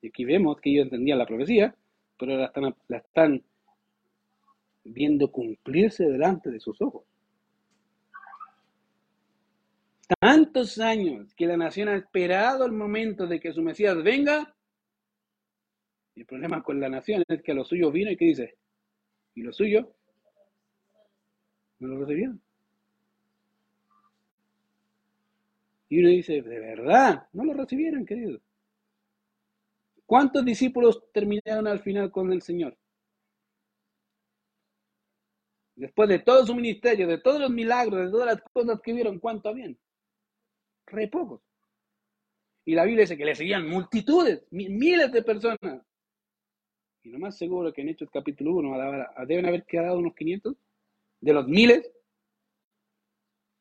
[0.00, 1.74] Y aquí vemos que ellos entendían la profecía,
[2.18, 3.42] pero la están, la están
[4.84, 7.04] viendo cumplirse delante de sus ojos.
[10.20, 14.53] Tantos años que la nación ha esperado el momento de que su Mesías venga.
[16.16, 18.56] El problema con la nación es que a lo suyo vino y ¿qué dice?
[19.34, 19.94] ¿Y lo suyo?
[21.80, 22.40] No lo recibieron.
[25.88, 28.40] Y uno dice, de verdad, no lo recibieron, querido.
[30.06, 32.76] ¿Cuántos discípulos terminaron al final con el Señor?
[35.76, 39.18] Después de todo su ministerio, de todos los milagros, de todas las cosas que vieron,
[39.18, 39.76] ¿cuánto habían?
[40.86, 41.40] Re pocos.
[42.64, 45.82] Y la Biblia dice que le seguían multitudes, miles de personas.
[47.04, 50.56] Y lo más seguro que en Hechos capítulo 1 deben haber quedado unos 500
[51.20, 51.92] de los miles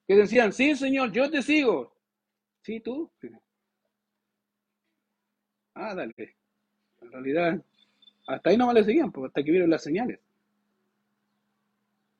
[0.08, 1.94] que decían, sí, Señor, yo te sigo.
[2.64, 3.12] Sí, tú.
[5.76, 6.14] Ah, dale.
[7.02, 7.60] En realidad,
[8.28, 10.20] hasta ahí no le seguían, pues, hasta que vieron las señales.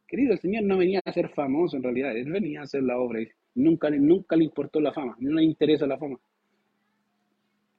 [0.08, 2.98] Querido, el Señor no venía a ser famoso en realidad, Él venía a hacer la
[2.98, 3.20] obra
[3.54, 6.20] nunca, nunca le importó la fama, no le interesa la fama.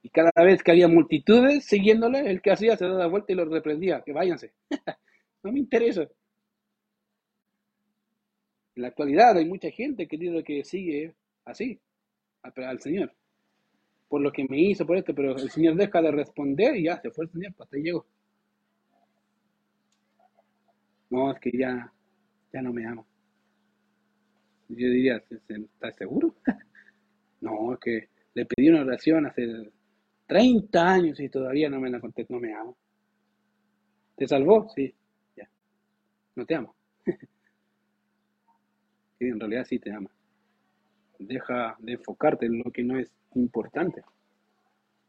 [0.05, 3.49] Y cada vez que había multitudes siguiéndole, el que hacía se daba vuelta y los
[3.49, 4.53] reprendía, que váyanse.
[5.43, 6.03] no me interesa.
[8.75, 11.81] En la actualidad hay mucha gente, querido, que sigue así,
[12.43, 13.15] al Señor.
[14.07, 17.01] Por lo que me hizo, por esto, pero el Señor deja de responder y ya
[17.01, 18.05] se fue el Señor, hasta ahí llegó.
[21.09, 21.91] No, es que ya
[22.53, 23.03] ya no me ama.
[24.69, 26.35] Yo diría, ¿estás seguro?
[27.41, 29.71] no, es que le pedí una oración hace
[30.27, 32.73] 30 años y todavía no me la contestó, no me ama.
[34.15, 34.67] ¿Te salvó?
[34.75, 34.93] Sí,
[35.35, 35.49] ya.
[36.35, 36.75] No te amo.
[39.19, 40.09] en realidad sí te ama.
[41.19, 44.01] Deja de enfocarte en lo que no es importante.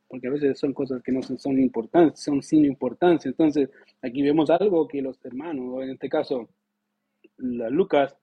[0.08, 3.28] Porque a veces son cosas que no son importantes, son sin importancia.
[3.28, 3.70] Entonces,
[4.02, 6.48] aquí vemos algo que los hermanos, en este caso
[7.38, 8.16] Lucas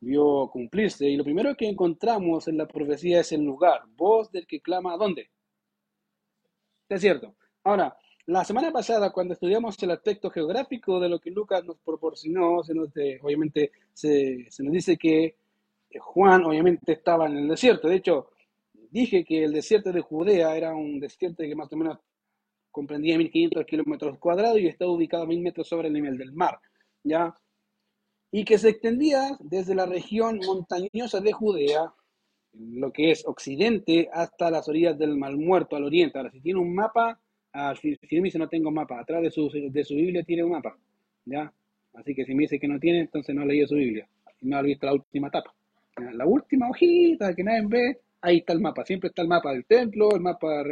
[0.00, 1.08] vio cumplirse.
[1.08, 4.96] Y lo primero que encontramos en la profecía es el lugar, voz del que clama,
[4.96, 5.30] ¿dónde?
[6.88, 7.34] Desierto.
[7.64, 12.62] Ahora, la semana pasada, cuando estudiamos el aspecto geográfico de lo que Lucas nos proporcionó,
[12.62, 12.90] se nos
[13.22, 15.36] obviamente se, nos dice que
[15.98, 17.88] Juan obviamente estaba en el desierto.
[17.88, 18.30] De hecho,
[18.90, 21.98] dije que el desierto de Judea era un desierto que más o menos
[22.70, 26.60] comprendía 1.500 kilómetros cuadrados y estaba ubicado a 1.000 metros sobre el nivel del mar.
[27.02, 27.34] ¿ya?
[28.30, 31.94] y que se extendía desde la región montañosa de Judea,
[32.58, 36.18] lo que es occidente, hasta las orillas del Mar Muerto, al oriente.
[36.18, 37.18] Ahora, si tiene un mapa,
[37.80, 40.76] si, me dice no tengo mapa, atrás de su, de su Biblia tiene un mapa,
[41.24, 41.52] ¿ya?
[41.94, 44.06] Así que si me dice que no tiene, entonces no ha leído su Biblia,
[44.42, 45.54] no ha visto la última etapa.
[46.12, 48.84] La última hojita que nadie ve, ahí está el mapa.
[48.84, 50.62] Siempre está el mapa del templo, el mapa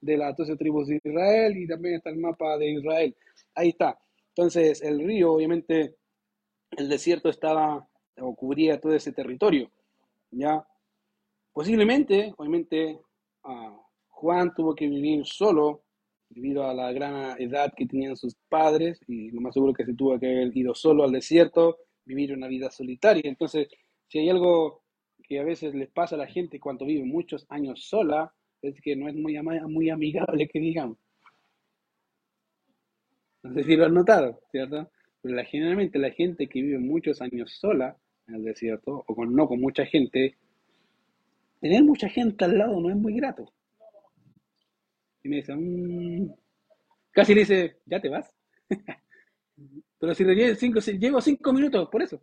[0.00, 3.14] de las 12 tribus de Israel y también está el mapa de Israel.
[3.54, 3.96] Ahí está.
[4.30, 5.94] Entonces, el río, obviamente,
[6.76, 7.86] el desierto estaba
[8.18, 9.70] o cubría todo ese territorio.
[10.32, 10.66] ¿ya?
[11.52, 12.98] Posiblemente, obviamente,
[14.08, 15.84] Juan tuvo que vivir solo
[16.30, 19.94] debido a la gran edad que tenían sus padres y lo más seguro que se
[19.94, 23.22] tuvo que haber ido solo al desierto, vivir una vida solitaria.
[23.24, 23.68] Entonces,
[24.08, 24.82] si hay algo
[25.22, 28.32] que a veces les pasa a la gente cuando vive muchos años sola,
[28.62, 30.98] es que no es muy, muy amigable que digamos.
[33.42, 34.90] No sé si lo han notado, ¿cierto?
[35.20, 37.96] Pero generalmente la gente que vive muchos años sola
[38.28, 40.36] en el desierto, o con, no con mucha gente,
[41.62, 43.50] tener mucha gente al lado no es muy grato.
[45.22, 46.34] Y me dice, mm".
[47.12, 48.34] casi le dice, ¿ya te vas?
[49.98, 52.20] Pero si le cinco, llevo cinco minutos, por eso.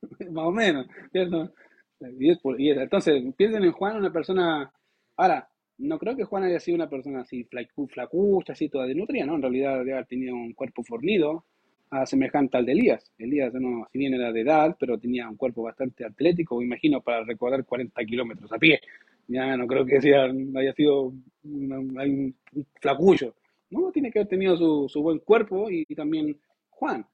[0.30, 1.52] Más o menos, ¿cierto?
[2.00, 4.72] Entonces, piensen en Juan, una persona.
[5.16, 9.36] Ahora, no creo que Juan haya sido una persona así flacucha, así toda desnutrida, ¿no?
[9.36, 11.44] En realidad debe haber tenido un cuerpo fornido,
[11.92, 13.12] a semejante al de Elías.
[13.18, 17.02] Elías, no, si bien era de edad, pero tenía un cuerpo bastante atlético, me imagino,
[17.02, 18.80] para recorrer 40 kilómetros a pie.
[19.28, 21.12] Ya no creo que sea, haya sido
[21.44, 22.34] un,
[22.80, 23.34] flacucho.
[23.68, 24.56] No, tiene que haber tenido
[24.88, 26.40] su, buen cuerpo y, también
[26.70, 27.06] Juan.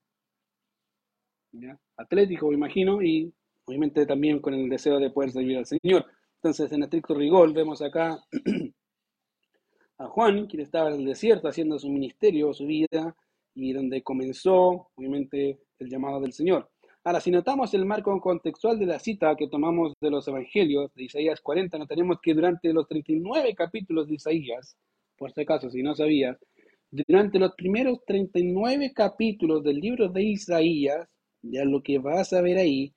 [1.96, 3.32] Atlético, me imagino, y
[3.64, 6.06] obviamente también con el deseo de poder servir al Señor.
[6.36, 8.22] Entonces, en estricto rigor, vemos acá
[9.98, 13.16] a Juan, quien estaba en el desierto haciendo su ministerio, su vida,
[13.59, 16.70] y donde comenzó, obviamente, el llamado del Señor.
[17.02, 21.04] Ahora, si notamos el marco contextual de la cita que tomamos de los Evangelios de
[21.04, 24.76] Isaías 40, notaremos que durante los 39 capítulos de Isaías,
[25.16, 26.38] por si acaso, si no sabías,
[26.90, 31.09] durante los primeros 39 capítulos del libro de Isaías,
[31.42, 32.92] ya lo que vas a ver ahí,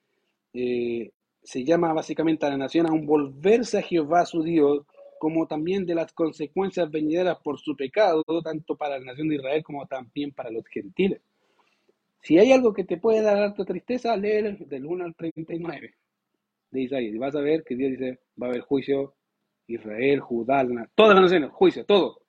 [0.53, 1.09] eh,
[1.41, 4.85] se llama básicamente a la nación a un volverse a Jehová su Dios,
[5.21, 9.63] como también de las consecuencias venideras por su pecado, tanto para la nación de Israel
[9.63, 11.21] como también para los gentiles.
[12.23, 15.93] Si hay algo que te puede dar harta tristeza, lee del 1 al 39
[16.71, 19.13] de Isaías y vas a ver que Dios dice, va a haber juicio,
[19.67, 20.65] Israel, Judá,
[20.95, 22.23] todas las naciones, juicio, todo.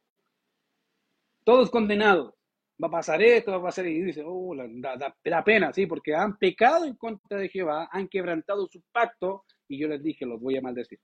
[1.45, 2.35] Todos condenados
[2.83, 6.37] va a pasar esto, va a pasar, y dice, oh, da, pena, sí, porque han
[6.37, 10.59] pecado en contra de Jehová, han quebrantado su pacto, y yo les dije, los voy
[10.59, 10.99] a maldecir.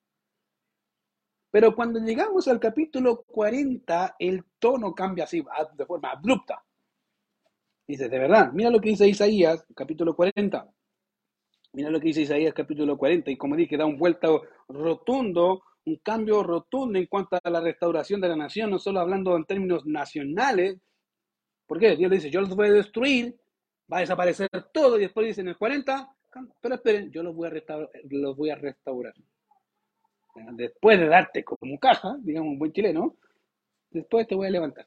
[1.51, 5.43] Pero cuando llegamos al capítulo 40, el tono cambia así,
[5.77, 6.63] de forma abrupta.
[7.87, 10.69] Dice, de verdad, mira lo que dice Isaías, capítulo 40.
[11.73, 13.31] Mira lo que dice Isaías, capítulo 40.
[13.31, 14.29] Y como dije, da un vuelta
[14.69, 19.35] rotundo, un cambio rotundo en cuanto a la restauración de la nación, no solo hablando
[19.37, 20.77] en términos nacionales,
[21.69, 21.97] ¿Por qué?
[21.97, 23.39] Dios le dice, yo los voy a destruir,
[23.93, 26.11] va a desaparecer todo, y después dice en el 40,
[26.63, 27.91] pero esperen, yo los voy a restaurar.
[28.09, 29.13] Los voy a restaurar.
[30.53, 33.17] Después de darte como caja, digamos un buen chileno,
[33.91, 34.87] después te voy a levantar.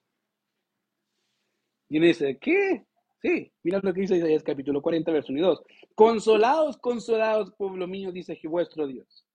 [1.89, 2.85] Y me dice, ¿qué?
[3.21, 5.63] Sí, mira lo que dice Isaías capítulo 40, verso 1 y 2.
[5.93, 9.25] Consolados, consolados, pueblo mío, dice vuestro Dios.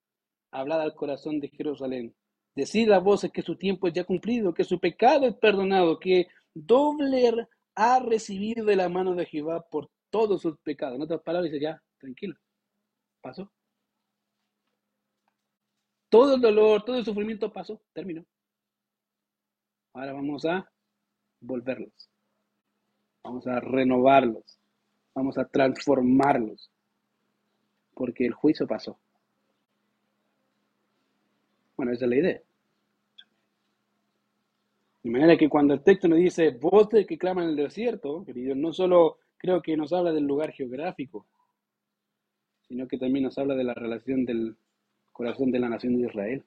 [0.51, 2.15] Hablad al corazón de Jerusalén.
[2.55, 6.29] Decid a voces que su tiempo es ya cumplido, que su pecado es perdonado, que
[6.55, 10.97] doble ha recibido de la mano de Jehová por todos sus pecados.
[10.97, 12.35] En otras palabras, dice, ya, tranquilo,
[13.21, 13.53] pasó.
[16.09, 18.25] Todo el dolor, todo el sufrimiento pasó, terminó.
[19.93, 20.71] Ahora vamos a
[21.41, 22.11] volverlos.
[23.23, 24.59] Vamos a renovarlos.
[25.15, 26.71] Vamos a transformarlos.
[27.95, 28.99] Porque el juicio pasó.
[31.77, 32.43] Bueno, esa es la idea.
[35.03, 38.25] De manera que cuando el texto nos dice voz de que clama en el desierto,
[38.25, 41.27] queridos, no solo creo que nos habla del lugar geográfico,
[42.67, 44.57] sino que también nos habla de la relación del
[45.17, 46.45] corazón de la nación de Israel.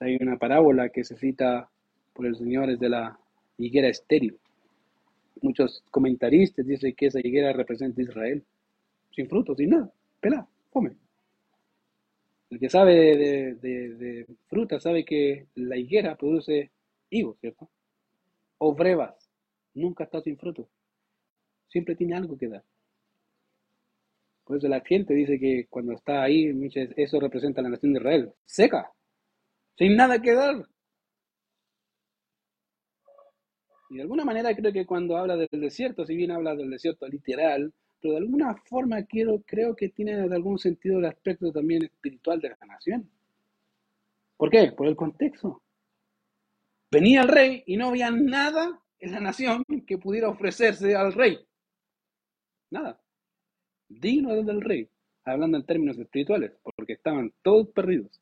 [0.00, 1.68] Hay una parábola que se cita
[2.14, 3.18] por el Señor es de la
[3.58, 4.38] higuera estéril.
[5.42, 8.42] muchos comentaristas dicen que esa higuera representa a Israel.
[9.14, 9.92] Sin frutos, sin nada.
[10.20, 10.96] Pela, come.
[12.48, 16.70] El que sabe de, de, fruta sabe que la higuera produce
[17.10, 17.68] higos, ¿cierto?
[18.56, 19.14] O brevas.
[19.74, 20.66] Nunca está sin fruto.
[21.68, 22.64] Siempre tiene algo que dar.
[24.46, 26.52] Por eso la gente dice que cuando está ahí,
[26.96, 28.32] eso representa la nación de Israel.
[28.44, 28.92] Seca.
[29.76, 30.64] Sin nada que dar.
[33.90, 37.08] Y de alguna manera creo que cuando habla del desierto, si bien habla del desierto
[37.08, 41.82] literal, pero de alguna forma quiero, creo que tiene de algún sentido el aspecto también
[41.84, 43.10] espiritual de la nación.
[44.36, 44.70] ¿Por qué?
[44.70, 45.60] Por el contexto.
[46.88, 51.36] Venía el rey y no había nada en la nación que pudiera ofrecerse al rey.
[52.70, 53.00] Nada.
[53.88, 54.88] Digno del rey,
[55.24, 58.20] hablando en términos espirituales, porque estaban todos perdidos.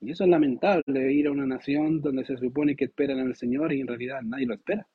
[0.00, 3.72] Y eso es lamentable, ir a una nación donde se supone que esperan al Señor
[3.72, 4.86] y en realidad nadie lo espera.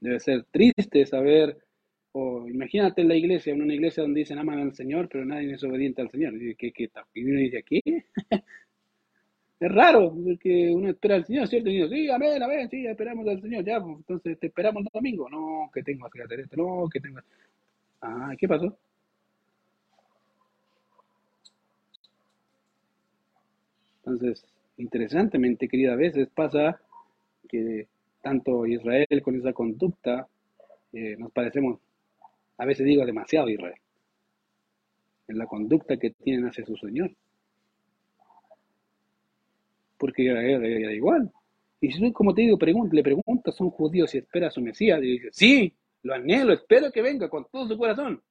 [0.00, 1.56] Debe ser triste saber,
[2.12, 5.52] o imagínate en la iglesia, en una iglesia donde dicen aman al Señor, pero nadie
[5.52, 6.34] es obediente al Señor.
[6.42, 7.80] Y, ¿qué, qué, y uno dice, ¿qué?
[9.60, 11.68] es raro, porque uno espera al Señor, ¿cierto?
[11.68, 14.90] Y dice, sí, amén, amén, sí, esperamos al Señor, ya, pues, entonces te esperamos el
[14.92, 15.28] domingo.
[15.28, 17.20] No, que tengo que hacer esto, no, que tengo...
[18.00, 18.74] Ah, ¿qué pasó?
[23.98, 24.44] Entonces,
[24.78, 26.80] interesantemente, querida, a veces pasa
[27.46, 27.86] que
[28.22, 30.26] tanto Israel con esa conducta
[30.92, 31.78] eh, nos parecemos,
[32.56, 33.74] a veces digo, demasiado Israel,
[35.28, 37.12] en la conducta que tienen hacia su Señor.
[40.00, 41.30] Porque era igual.
[41.80, 42.58] Y si tú, como te digo,
[42.90, 46.52] le preguntas a un judío si espera a su Mesías, y dice, sí, lo anhelo,
[46.52, 48.22] espero que venga con todo su corazón.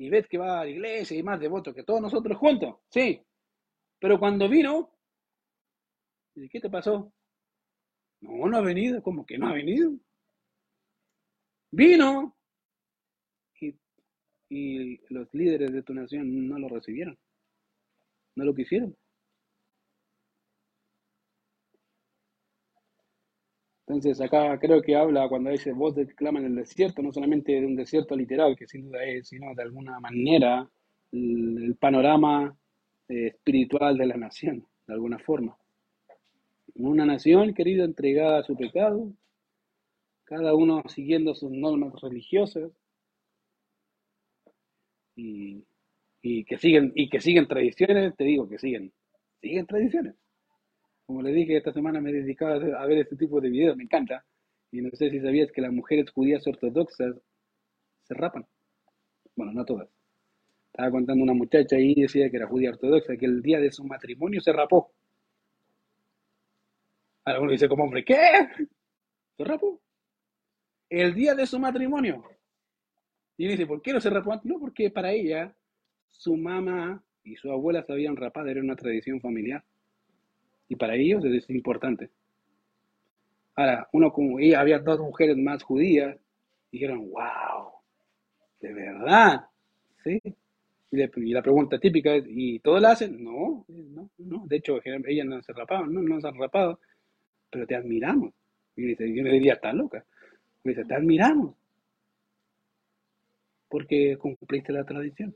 [0.00, 3.22] y ves que va a la iglesia y más devoto que todos nosotros juntos, sí.
[3.98, 4.90] Pero cuando vino,
[6.50, 7.12] ¿qué te pasó?
[8.22, 9.92] No, no ha venido, ¿cómo que no ha venido?
[11.70, 12.34] Vino
[13.60, 13.76] y,
[14.48, 17.18] y los líderes de tu nación no lo recibieron,
[18.36, 18.96] no lo quisieron.
[23.90, 27.52] Entonces acá creo que habla cuando dice voz de clama en el desierto, no solamente
[27.52, 30.70] de un desierto literal, que sin duda es, sino de alguna manera
[31.10, 32.56] el, panorama
[33.08, 35.56] eh, espiritual de la nación, de alguna forma.
[36.76, 39.12] Una nación, querida, entregada a su pecado,
[40.22, 42.70] cada uno siguiendo sus normas religiosas
[45.16, 45.64] y,
[46.22, 48.92] y que siguen y que siguen tradiciones, te digo que siguen,
[49.40, 50.14] siguen tradiciones.
[51.06, 53.84] Como les dije, esta semana me he dedicado a ver este tipo de videos, me
[53.84, 54.24] encanta.
[54.70, 57.16] Y no sé si sabías que las mujeres judías ortodoxas
[58.04, 58.46] se rapan.
[59.34, 59.88] Bueno, no todas.
[60.66, 63.84] Estaba contando una muchacha ahí decía que era judía ortodoxa, que el día de su
[63.84, 64.92] matrimonio se rapó.
[67.24, 68.16] Ahora uno dice como hombre, ¿qué?
[69.36, 69.80] ¿Se rapó?
[70.88, 72.22] El día de su matrimonio.
[73.36, 75.54] Y dice, ¿por qué no se rapó No, porque para ella,
[76.10, 79.64] su mamá y su abuela se habían rapado, era una tradición familiar.
[80.68, 82.10] Y para ellos es importante.
[83.56, 86.16] Ahora, uno como ella, había dos mujeres más judías,
[86.70, 87.72] dijeron, wow,
[88.60, 89.46] de verdad,
[90.04, 90.20] ¿sí?
[90.92, 93.22] Y, la pregunta típica es, ¿y todos la hacen?
[93.22, 94.46] No, no, no.
[94.46, 96.80] De hecho, ellas no se rapaban, no, no se han rapado,
[97.50, 98.32] pero te admiramos.
[98.76, 100.04] Y dice, yo le diría, está loca.
[100.64, 101.54] Y dice, te admiramos.
[103.68, 105.34] Porque cumpliste la tradición.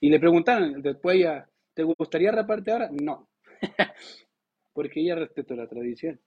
[0.00, 2.90] Y le preguntaron después ella, ¿te gustaría raparte ahora?
[2.90, 3.28] No,
[4.72, 6.18] porque ella respetó la tradición.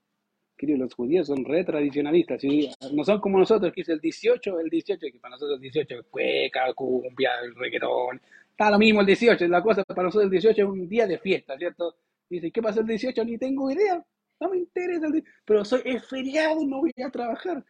[0.55, 4.59] Queridos, los judíos son re tradicionalistas, y no son como nosotros, que es el 18,
[4.59, 8.21] el 18, que para nosotros el 18 es cueca, cumbia, el reggaetón,
[8.51, 11.17] está lo mismo el 18, la cosa para nosotros el 18 es un día de
[11.17, 11.95] fiesta, ¿cierto?
[12.29, 13.25] Dice, ¿qué pasa el 18?
[13.25, 14.05] Ni tengo idea,
[14.39, 15.07] no me interesa,
[15.43, 17.65] pero soy, es feriado, no voy a trabajar.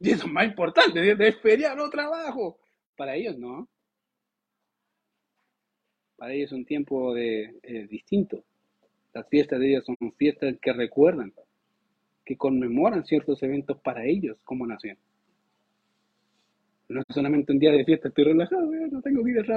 [0.02, 2.58] Y eso es más importante, es feriado, no trabajo.
[2.96, 3.68] Para ellos no.
[6.16, 8.42] Para ellos es un tiempo de, eh, distinto.
[9.12, 11.32] Las fiestas de ellos son fiestas que recuerdan,
[12.24, 14.96] que conmemoran ciertos eventos para ellos como nación.
[16.88, 19.48] No es solamente un día de fiesta, estoy relajado, no tengo que ir.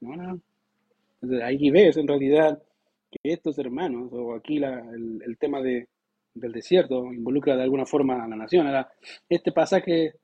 [0.00, 0.40] No, no.
[1.22, 2.62] Entonces ahí ves en realidad
[3.10, 5.88] que estos hermanos, o aquí el tema de,
[6.36, 8.66] del desierto, involucra de alguna forma a la nación.
[9.28, 10.14] Este pasaje,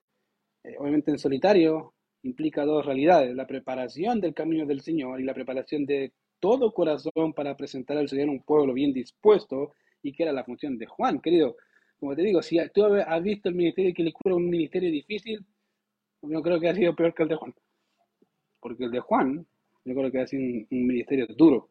[0.62, 5.34] eh, obviamente en solitario, implica dos realidades, la preparación del camino del Señor y la
[5.34, 10.32] preparación de todo corazón para presentar al Señor un pueblo bien dispuesto, y que era
[10.32, 11.20] la función de Juan.
[11.20, 11.56] Querido,
[11.98, 15.44] como te digo, si tú has visto el ministerio de Quilicura un ministerio difícil,
[16.22, 17.54] yo creo que ha sido peor que el de Juan.
[18.60, 19.46] Porque el de Juan,
[19.84, 21.68] yo creo que ha sido un ministerio duro.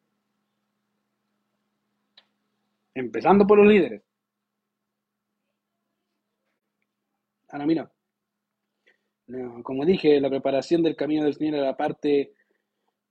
[2.93, 4.01] Empezando por los líderes.
[7.51, 7.91] Ahora mira,
[9.63, 12.33] como dije, la preparación del camino del Señor era parte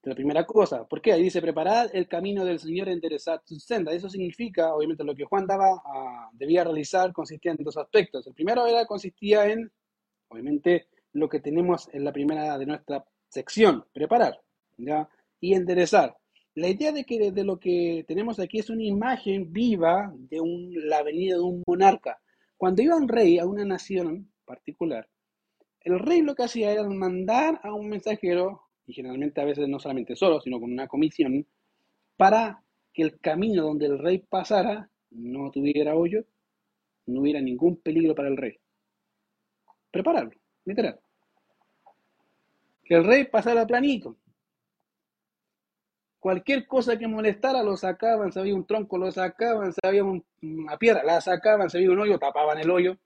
[0.03, 0.87] de la primera cosa.
[0.87, 1.13] ¿Por qué?
[1.13, 3.93] Ahí dice, preparar el camino del Señor, enderezar su senda.
[3.93, 8.27] Eso significa, obviamente, lo que Juan daba, ah, debía realizar consistía en dos aspectos.
[8.27, 9.71] El primero era, consistía en,
[10.29, 14.41] obviamente, lo que tenemos en la primera de nuestra sección, preparar,
[14.79, 15.09] ¿ya?
[15.41, 16.17] Y enderezar.
[16.55, 20.73] La idea de que de lo que tenemos aquí es una imagen viva de un,
[20.89, 22.21] la venida de un monarca.
[22.57, 25.09] Cuando iba un rey a una nación particular,
[25.83, 29.79] el rey lo que hacía era mandar a un mensajero, y generalmente a veces no
[29.79, 31.47] solamente solo, sino con una comisión,
[32.17, 36.25] para que el camino donde el rey pasara no tuviera hoyo,
[37.07, 38.59] no hubiera ningún peligro para el rey.
[39.91, 40.33] Prepararlo,
[40.65, 40.99] literal.
[42.85, 44.17] Que el rey pasara planito.
[46.19, 50.77] Cualquier cosa que molestara lo sacaban, se había un tronco, lo sacaban, se había una
[50.77, 52.99] piedra, la sacaban, se había un hoyo, tapaban el hoyo.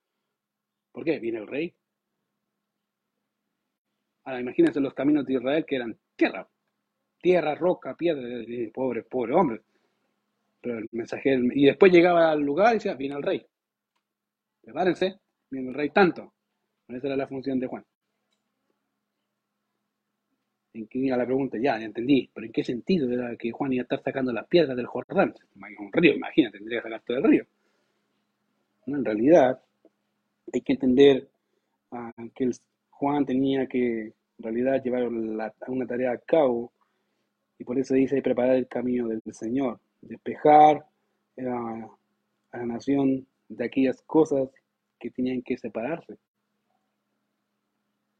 [0.94, 1.18] ¿Por qué?
[1.18, 1.74] Viene el rey.
[4.22, 6.48] Ahora imagínense los caminos de Israel que eran tierra,
[7.20, 8.22] tierra, roca, piedra,
[8.72, 9.60] pobre, pobre hombre.
[10.60, 13.44] Pero el mensajero, y después llegaba al lugar y decía, viene el rey.
[14.62, 15.18] Prepárense,
[15.50, 16.32] viene el rey tanto.
[16.86, 17.84] Esa era la función de Juan.
[20.74, 23.84] En que la pregunta, ya, entendí, pero ¿en qué sentido era que Juan iba a
[23.84, 25.34] estar sacando las piedras del Jordán?
[25.56, 27.46] Un río, imagínate, tendría que sacar todo el río.
[28.86, 29.63] No, en realidad,
[30.52, 31.28] hay que entender
[31.90, 32.50] uh, que
[32.90, 36.72] Juan tenía que en realidad llevar la, una tarea a cabo
[37.58, 40.84] y por eso dice preparar el camino del Señor, despejar
[41.36, 44.48] eh, a la nación de aquellas cosas
[44.98, 46.16] que tenían que separarse,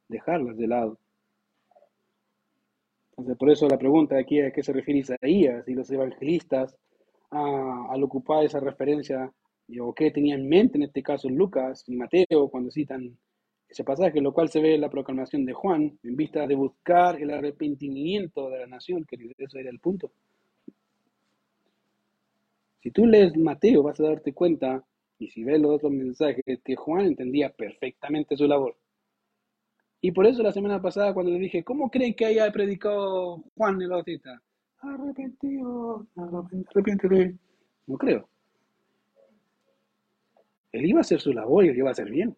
[0.09, 0.99] dejarlas de lado.
[3.11, 6.77] Entonces, por eso la pregunta aquí a qué se refiere Isaías y los evangelistas
[7.31, 9.33] al ocupar esa referencia,
[9.81, 13.17] o qué tenía en mente en este caso Lucas y Mateo cuando citan
[13.69, 17.21] ese pasaje, lo cual se ve en la proclamación de Juan, en vista de buscar
[17.21, 20.13] el arrepentimiento de la nación, que eso era el punto.
[22.83, 24.85] Si tú lees Mateo, vas a darte cuenta,
[25.19, 28.77] y si ves los otros mensajes, que Juan entendía perfectamente su labor.
[30.01, 33.81] Y por eso la semana pasada, cuando le dije, ¿cómo creen que haya predicado Juan
[33.81, 34.41] el Bautista?
[34.81, 37.39] Arrepentido, arrepentido.
[37.87, 38.29] No creo.
[40.75, 42.37] Él iba a hacer su labor y él iba a hacer bien.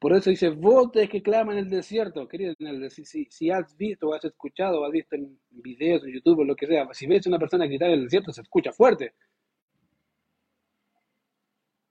[0.00, 2.26] Por eso dice, voces que claman en el desierto.
[2.26, 2.52] Querido,
[2.90, 6.66] si, si, si, has visto has escuchado has visto en videos en YouTube lo que
[6.66, 9.14] sea, si ves a una persona gritar en el desierto, se escucha fuerte.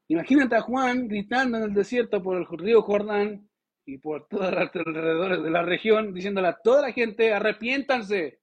[0.09, 3.49] Imagínate a Juan gritando en el desierto por el río Jordán
[3.85, 8.41] y por todos los alrededores de la región, diciéndole a toda la gente, arrepiéntanse,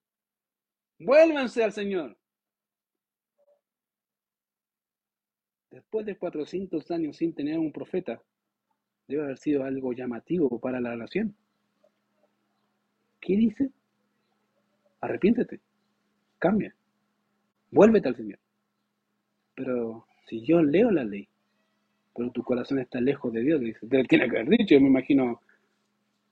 [0.98, 2.17] vuélvanse al Señor.
[5.70, 8.22] Después de 400 años sin tener un profeta,
[9.06, 11.34] debe haber sido algo llamativo para la nación.
[13.20, 13.70] ¿Qué dice?
[15.00, 15.60] Arrepiéntete,
[16.38, 16.74] cambia,
[17.70, 18.38] vuélvete al Señor.
[19.54, 21.28] Pero si yo leo la ley,
[22.14, 24.88] pero tu corazón está lejos de Dios, dice, te tiene que haber dicho, yo me
[24.88, 25.40] imagino,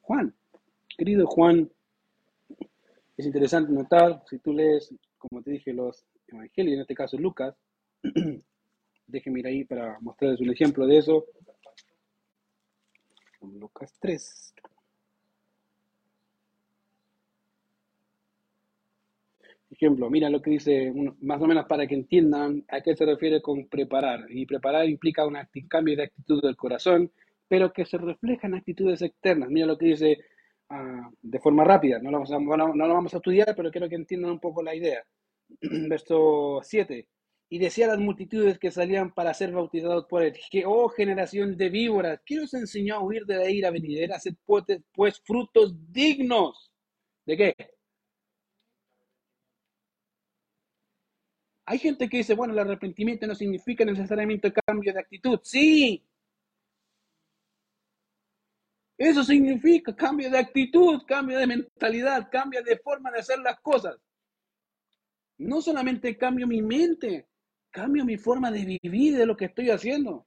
[0.01, 0.35] Juan,
[0.97, 1.71] querido Juan,
[3.17, 7.55] es interesante notar, si tú lees, como te dije, los evangelios, en este caso Lucas,
[9.07, 11.27] déjeme ir ahí para mostrarles un ejemplo de eso.
[13.41, 14.55] Lucas 3.
[19.71, 23.43] Ejemplo, mira lo que dice, más o menos para que entiendan a qué se refiere
[23.43, 24.27] con preparar.
[24.31, 25.37] Y preparar implica un
[25.69, 27.11] cambio de actitud del corazón,
[27.49, 29.51] pero que se refleja en actitudes externas.
[29.51, 30.19] Mira lo que dice
[30.71, 33.89] uh, de forma rápida, no lo, vamos a, no lo vamos a estudiar, pero quiero
[33.89, 35.05] que entiendan un poco la idea.
[35.61, 37.07] Verso 7
[37.49, 41.57] y decía a las multitudes que salían para ser bautizados por él, que, oh generación
[41.57, 44.17] de víboras, ¿quién os enseñó a huir de la ira venidera?
[44.17, 46.73] Haced pues, pues frutos dignos.
[47.25, 47.55] ¿De qué?
[51.67, 55.41] Hay gente que dice, bueno, el arrepentimiento no significa necesariamente cambio de actitud.
[55.43, 56.05] Sí.
[58.99, 63.97] Eso significa cambio de actitud, cambio de mentalidad, cambio de forma de hacer las cosas.
[65.39, 67.27] No solamente cambio mi mente,
[67.77, 70.25] cambio mi forma de vivir de lo que estoy haciendo.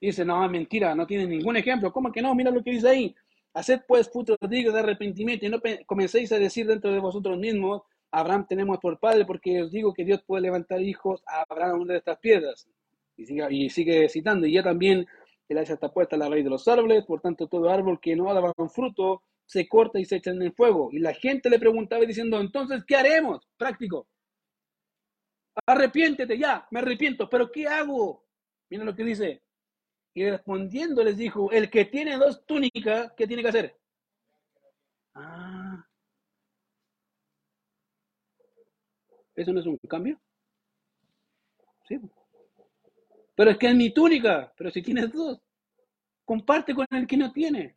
[0.00, 1.92] dice, no, mentira, no tiene ningún ejemplo.
[1.92, 2.34] ¿Cómo que no?
[2.34, 3.14] Mira lo que dice ahí.
[3.54, 7.82] Haced pues frutos dignos de arrepentimiento y no comencéis a decir dentro de vosotros mismos,
[8.10, 11.98] Abraham tenemos por padre porque os digo que Dios puede levantar hijos a Abraham de
[11.98, 12.68] estas piedras.
[13.16, 15.06] Y sigue, y sigue citando, y ya también
[15.48, 18.16] el hacha está puesta a la raíz de los árboles, por tanto todo árbol que
[18.16, 20.88] no daba un fruto se corta y se echa en el fuego.
[20.92, 23.46] Y la gente le preguntaba diciendo, entonces, ¿qué haremos?
[23.56, 24.08] Práctico.
[25.64, 28.24] Arrepiéntete ya, me arrepiento, pero ¿qué hago?
[28.68, 29.42] Mira lo que dice.
[30.14, 33.76] Y respondiendo les dijo, el que tiene dos túnicas, ¿qué tiene que hacer?
[35.14, 35.86] Ah.
[39.34, 40.18] ¿Eso no es un cambio?
[41.86, 42.00] Sí.
[43.34, 45.40] Pero es que es mi túnica, pero si tienes dos,
[46.24, 47.76] comparte con el que no tiene.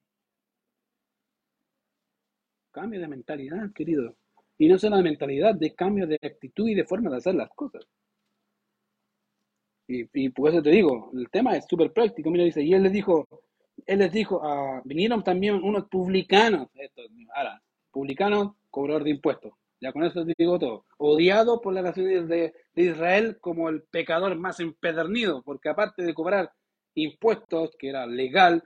[2.72, 4.16] Cambio de mentalidad, querido.
[4.60, 7.50] Y no solo de mentalidad, de cambio de actitud y de forma de hacer las
[7.56, 7.84] cosas.
[9.88, 12.30] Y, y por eso te digo, el tema es súper práctico.
[12.30, 13.28] Mira, dice, y él les dijo,
[13.88, 17.06] él les dijo, ah, vinieron también unos publicanos, estos,
[17.36, 19.54] ahora, publicanos, cobrador de impuestos.
[19.82, 20.86] Ya con eso te digo todo.
[20.98, 26.14] Odiado por las naciones de, de Israel como el pecador más empedernido, porque aparte de
[26.14, 26.52] cobrar
[26.96, 28.62] impuestos, que era legal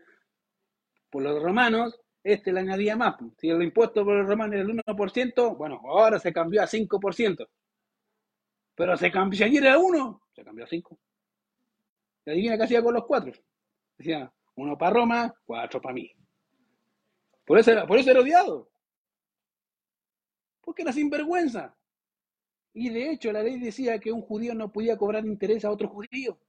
[1.12, 3.16] por los romanos, este le añadía más.
[3.38, 7.48] Si el impuesto por el romano era el 1%, bueno, ahora se cambió a 5%.
[8.76, 11.00] Pero se cambió, si ayer era 1, se cambió a 5.
[12.26, 13.34] Y adivina qué hacía con los cuatro.
[13.98, 16.12] Decía, uno para Roma, cuatro para mí.
[17.46, 18.72] Por eso, era, por eso era odiado.
[20.62, 21.76] Porque era sinvergüenza.
[22.74, 25.90] Y de hecho la ley decía que un judío no podía cobrar interés a otro
[25.90, 26.40] judío.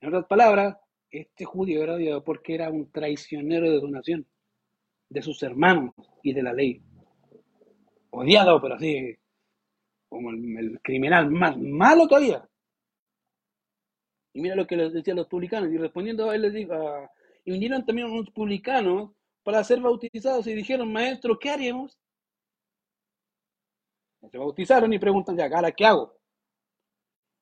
[0.00, 0.76] En otras palabras,
[1.10, 4.26] este judío era odiado porque era un traicionero de donación
[5.10, 5.92] de sus hermanos
[6.22, 6.80] y de la ley.
[8.10, 9.16] Odiado, pero así,
[10.08, 12.48] como el, criminal más malo había.
[14.32, 15.70] Y mira lo que les decían los publicanos.
[15.72, 16.74] Y respondiendo a él les dijo,
[17.44, 19.10] y vinieron también unos publicanos
[19.42, 21.98] para ser bautizados y dijeron, maestro, ¿qué haremos?
[24.30, 26.14] Se bautizaron y preguntan ya, ¿ahora qué hago?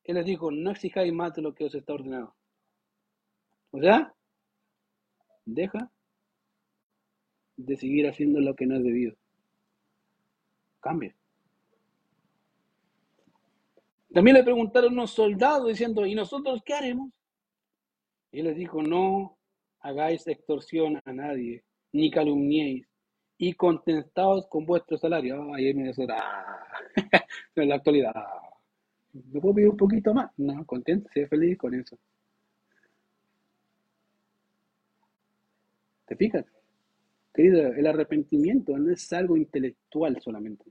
[0.03, 2.35] Él les dijo, no exijáis más de lo que os está ordenado.
[3.71, 4.11] O sea,
[5.45, 5.91] deja
[7.65, 9.15] de seguir haciendo lo que no es debido.
[10.79, 11.13] Cambia.
[14.13, 17.11] También le preguntaron unos soldados diciendo, ¿y nosotros qué haremos?
[18.31, 19.37] Y él les dijo, no
[19.81, 22.87] hagáis extorsión a nadie, ni calumniéis,
[23.37, 25.53] y contentaos con vuestro salario.
[25.53, 26.65] Ahí me dice, ah,
[27.55, 28.13] en la actualidad,
[29.13, 30.31] ¿no puedo pedir un poquito más?
[30.37, 31.97] No, contento, sé feliz con eso.
[36.05, 36.45] ¿Te fijas?
[37.39, 40.65] Querido, el arrepentimiento no es algo intelectual solamente.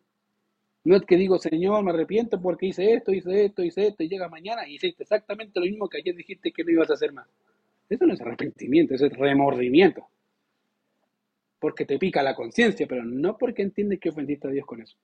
[0.84, 4.08] No es que digo, Señor, me arrepiento porque hice esto, hice esto, hice esto, y
[4.10, 7.14] llega mañana y hiciste exactamente lo mismo que ayer dijiste que no ibas a hacer
[7.14, 7.26] más.
[7.88, 10.08] Eso no es arrepentimiento, eso es remordimiento.
[11.58, 14.98] Porque te pica la conciencia, pero no porque entiendes que ofendiste a Dios con eso.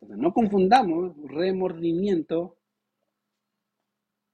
[0.00, 2.56] No confundamos remordimiento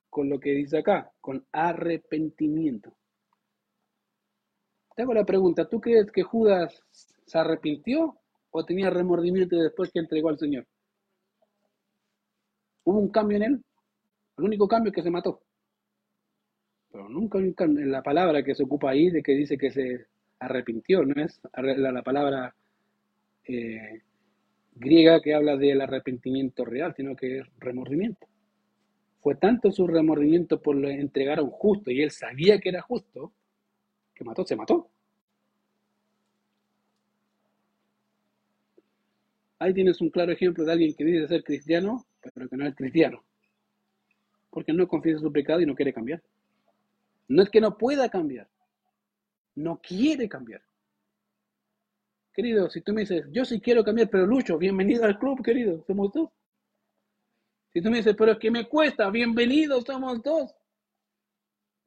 [0.09, 2.98] con lo que dice acá, con arrepentimiento.
[4.99, 6.83] Te hago la pregunta, ¿tú crees que Judas
[7.25, 8.19] se arrepintió
[8.51, 10.67] o tenía remordimiento después que entregó al Señor?
[12.83, 13.65] ¿Hubo un cambio en él?
[14.39, 15.41] El único cambio es que se mató.
[16.91, 20.07] Pero nunca hay en la palabra que se ocupa ahí de que dice que se
[20.41, 22.57] arrepintió, no es la, la palabra
[23.45, 24.03] eh,
[24.75, 28.27] griega que habla del arrepentimiento real, sino que es remordimiento.
[29.21, 33.33] Fue tanto su remordimiento por entregar a un justo y él sabía que era justo,
[34.25, 34.91] mató, se mató.
[39.59, 42.75] Ahí tienes un claro ejemplo de alguien que dice ser cristiano, pero que no es
[42.77, 43.25] cristiano.
[44.51, 46.23] Porque no confiesa su pecado y no quiere cambiar.
[47.29, 48.49] No es que no pueda cambiar,
[49.55, 50.62] no quiere cambiar.
[52.33, 55.85] Querido, si tú me dices, yo sí quiero cambiar, pero lucho, bienvenido al club, querido,
[55.87, 56.31] somos dos.
[57.73, 60.55] Si tú me dices, pero es que me cuesta, bienvenido, somos dos.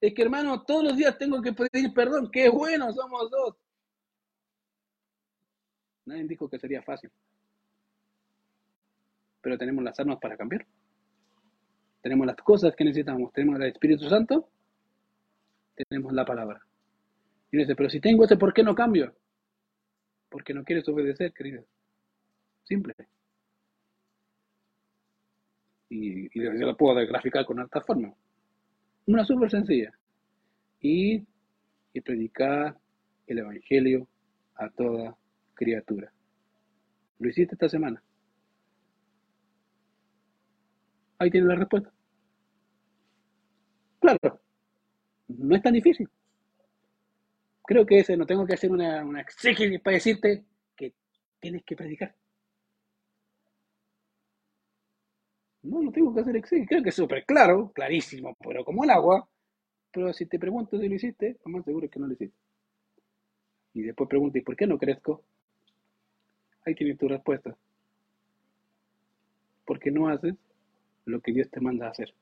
[0.02, 2.32] Es que hermano, todos los días tengo que pedir perdón.
[2.32, 3.56] Qué bueno, somos dos.
[6.06, 7.12] Nadie dijo que sería fácil.
[9.42, 10.66] Pero tenemos las armas para cambiar.
[12.02, 13.32] Tenemos las cosas que necesitamos.
[13.32, 14.50] Tenemos el Espíritu Santo.
[15.76, 16.60] Tenemos la palabra.
[17.52, 19.16] Y dice, pero si tengo ese, ¿por qué no cambio?
[20.30, 21.64] Porque no quieres obedecer, querido.
[22.64, 22.96] Simple.
[25.90, 28.16] Y, y yo lo puedo graficar con alta forma.
[29.08, 29.92] Una súper sencilla.
[30.82, 31.26] Ir
[31.94, 32.78] y predicar
[33.28, 34.08] el Evangelio
[34.56, 35.16] a toda
[35.54, 36.12] criatura.
[37.20, 38.02] ¿Lo hiciste esta semana?
[41.20, 41.92] Ahí tienes la respuesta.
[44.00, 44.42] Claro,
[45.28, 46.10] no es tan difícil.
[47.64, 49.24] Creo que ese no tengo que hacer una, una
[49.84, 50.44] para decirte
[50.76, 50.94] que
[51.40, 52.16] tienes que predicar.
[55.64, 56.68] No, no tengo que hacer exégesis.
[56.68, 59.28] Creo que es súper claro, clarísimo, pero como el agua.
[59.92, 62.38] Pero si te pregunto si lo hiciste, lo más seguro es que no lo hiciste.
[63.74, 65.24] Y después pregunto, ¿y por qué no crezco?
[66.66, 67.56] Ahí tienes tu respuesta.
[69.66, 70.36] Porque no haces
[71.06, 72.14] lo que Dios te manda a hacer.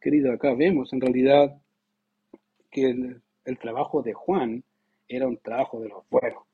[0.00, 1.60] Querido, acá vemos en realidad
[2.70, 2.90] que
[3.44, 4.62] el, trabajo de Juan
[5.08, 6.44] era un trabajo de los buenos.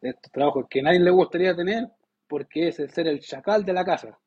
[0.00, 1.88] De estos trabajos que nadie le gustaría tener
[2.26, 4.18] porque es el ser el chacal de la casa.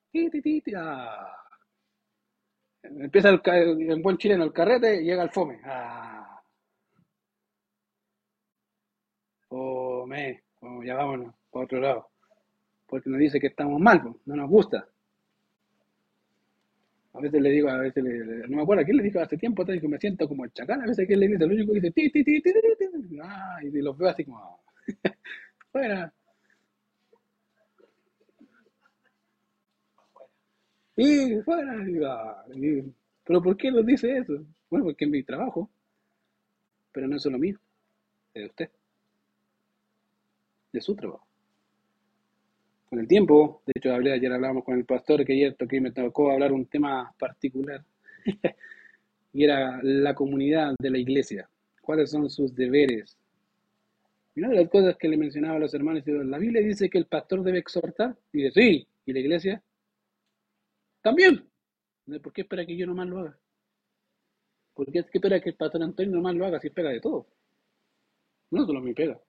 [2.84, 3.41] Empieza el,
[3.91, 5.59] en buen chileno el carrete y llega el fome.
[5.66, 6.41] Ah,
[9.47, 10.43] fome.
[10.61, 12.09] Oh, ya vámonos para otro lado.
[12.88, 14.88] Porque nos dice que estamos mal, no nos gusta.
[17.14, 19.20] A veces le digo, a veces le, le- no me acuerdo a quién le dijo
[19.20, 20.82] hace tiempo que me siento como el chacal.
[20.82, 23.20] A veces que le dice, lo único que dice, ti, ti, ti, ti.
[23.22, 24.61] Ah, y los veo así como,
[25.72, 26.14] fuera.
[30.96, 31.76] Y fuera.
[31.89, 32.44] Y, ah,
[33.24, 34.34] pero ¿por qué nos dice eso?
[34.70, 35.70] Bueno, porque es mi trabajo,
[36.91, 37.58] pero no es solo mío,
[38.34, 38.70] es de usted,
[40.72, 41.26] de su trabajo.
[42.89, 45.91] Con el tiempo, de hecho, hablé, ayer hablábamos con el pastor que ayer toqué, me
[45.91, 47.84] tocó hablar un tema particular,
[49.34, 51.50] y era la comunidad de la iglesia.
[51.82, 53.18] ¿Cuáles son sus deberes?
[54.36, 56.98] Y una de las cosas que le mencionaba a los hermanos, la Biblia dice que
[56.98, 59.64] el pastor debe exhortar, y dice, sí, y la iglesia
[61.04, 61.47] también.
[62.24, 63.39] ¿Por qué espera que yo nomás lo haga?
[64.76, 67.26] ¿Por qué espera que el pastor Antonio nomás lo haga si pega de todo?
[68.51, 69.20] No solo me pega.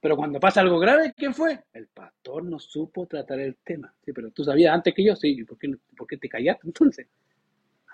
[0.00, 1.64] Pero cuando pasa algo grave, ¿quién fue?
[1.72, 3.92] El pastor no supo tratar el tema.
[4.04, 5.42] Sí, pero tú sabías antes que yo, sí.
[5.44, 7.08] ¿Por qué, por qué te callaste entonces?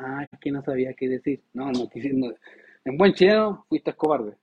[0.00, 1.42] Ah, es que no sabía qué decir.
[1.54, 2.34] No, no, no.
[2.84, 4.36] En buen chileno fuiste cobarde.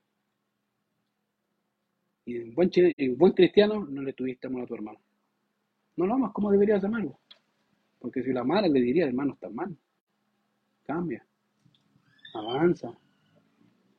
[2.24, 5.00] Y en buen, chile- en buen cristiano no le tuviste amor a tu hermano.
[5.96, 7.19] No lo amas como deberías amarlo.
[8.00, 9.76] Porque si lo amara, le diría, hermano, está mal.
[10.84, 11.24] Cambia,
[12.34, 12.92] avanza.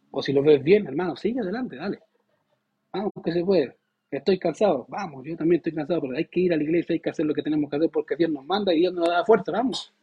[0.10, 2.00] O si lo ves bien, hermano, sigue adelante, dale.
[2.92, 3.78] Vamos, que se puede.
[4.10, 4.86] Estoy cansado.
[4.90, 7.26] Vamos, yo también estoy cansado, pero hay que ir a la iglesia, hay que hacer
[7.26, 9.94] lo que tenemos que hacer porque Dios nos manda y Dios nos da fuerza, vamos.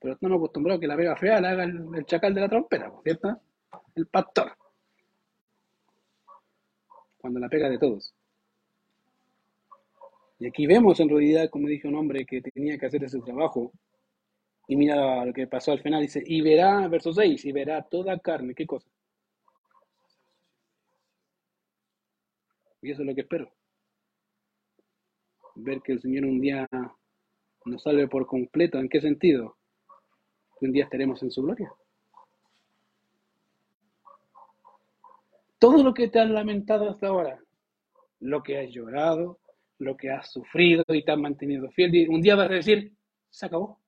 [0.00, 2.48] Pero estamos acostumbrados a que la pega fea la haga el, el chacal de la
[2.48, 2.92] trompeta.
[3.04, 3.40] ¿cierto?
[3.94, 4.56] El pastor.
[7.18, 8.12] Cuando la pega de todos.
[10.38, 13.72] Y aquí vemos en realidad, como dije un hombre que tenía que hacer ese trabajo.
[14.68, 18.18] Y mira lo que pasó al final, dice, y verá, verso 6, y verá toda
[18.18, 18.88] carne, ¿qué cosa?
[22.82, 23.50] Y eso es lo que espero.
[25.54, 26.68] Ver que el Señor un día
[27.64, 28.78] nos salve por completo.
[28.78, 29.56] ¿En qué sentido?
[30.60, 31.72] Un día estaremos en su gloria.
[35.58, 37.40] Todo lo que te has lamentado hasta ahora,
[38.20, 39.38] lo que has llorado,
[39.78, 42.92] lo que has sufrido y te has mantenido fiel, y un día vas a decir,
[43.30, 43.80] se acabó.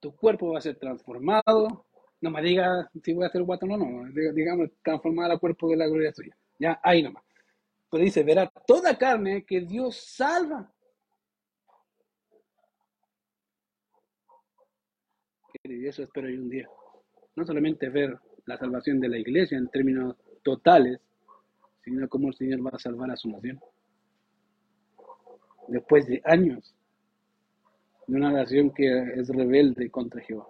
[0.00, 1.84] Tu cuerpo va a ser transformado.
[2.22, 4.08] No me digas si voy a ser guato o no, no.
[4.10, 6.34] Diga- Digamos, transformar al cuerpo de la gloria suya.
[6.58, 7.24] Ya, ahí nomás.
[7.90, 10.72] Pero dice, verá toda carne que Dios salva.
[15.64, 16.66] Y eso espero yo un día.
[17.36, 21.00] No solamente ver la salvación de la iglesia en términos totales,
[22.08, 23.60] cómo el Señor va a salvar a su nación.
[25.68, 26.74] Después de años
[28.06, 30.46] de una nación que es rebelde contra Jehová.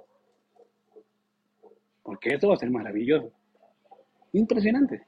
[2.02, 3.32] Porque eso va a ser maravilloso.
[4.32, 5.04] Impresionante.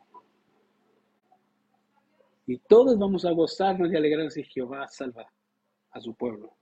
[2.46, 5.30] Y todos vamos a gozarnos y alegrarnos si Jehová salva
[5.90, 6.56] a su pueblo,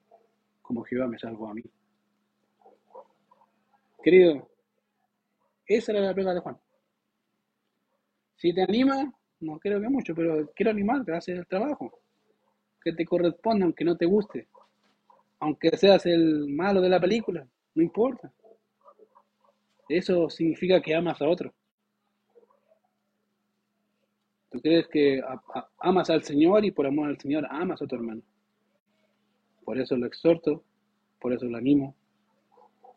[0.60, 1.62] como Jehová me salvó a mí.
[4.02, 4.48] Querido,
[5.64, 6.58] esa era la prueba de Juan.
[8.36, 12.01] Si te anima, no creo que mucho, pero quiero animarte a hacer el trabajo
[12.82, 14.49] que te corresponde, aunque no te guste,
[15.41, 18.32] aunque seas el malo de la película, no importa.
[19.89, 21.53] Eso significa que amas a otro.
[24.51, 25.20] Tú crees que
[25.78, 28.22] amas al Señor y por amor al Señor amas a tu hermano.
[29.64, 30.62] Por eso lo exhorto,
[31.20, 31.95] por eso lo animo,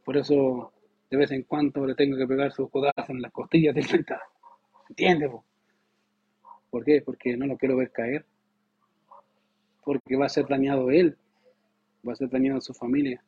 [0.06, 0.72] por eso
[1.10, 4.20] de vez en cuando le tengo que pegar sus codazos en las costillas del mental.
[4.90, 5.32] ¿Entiendes?
[5.32, 5.44] po?
[6.70, 7.02] ¿Por qué?
[7.02, 8.26] Porque no lo quiero ver caer.
[9.84, 11.18] Porque va a ser dañado él,
[12.08, 13.24] va a ser dañado su familia,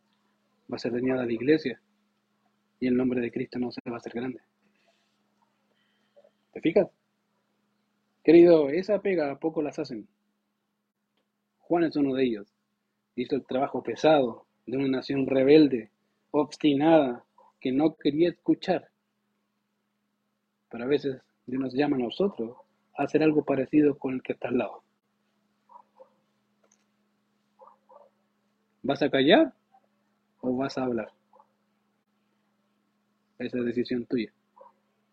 [0.71, 1.81] va a ser dañada la iglesia
[2.79, 4.41] y el nombre de Cristo no se va a hacer grande.
[6.51, 6.87] ¿Te fijas?
[8.23, 10.07] Querido, esa pega a poco las hacen.
[11.59, 12.47] Juan es uno de ellos.
[13.15, 15.91] Hizo el trabajo pesado de una nación rebelde,
[16.31, 17.23] obstinada,
[17.59, 18.89] que no quería escuchar.
[20.69, 22.57] Pero a veces Dios nos llama a nosotros
[23.04, 24.84] hacer algo parecido con el que está al lado.
[28.84, 29.54] ¿Vas a callar
[30.41, 31.10] o vas a hablar?
[33.38, 34.32] Esa es decisión tuya.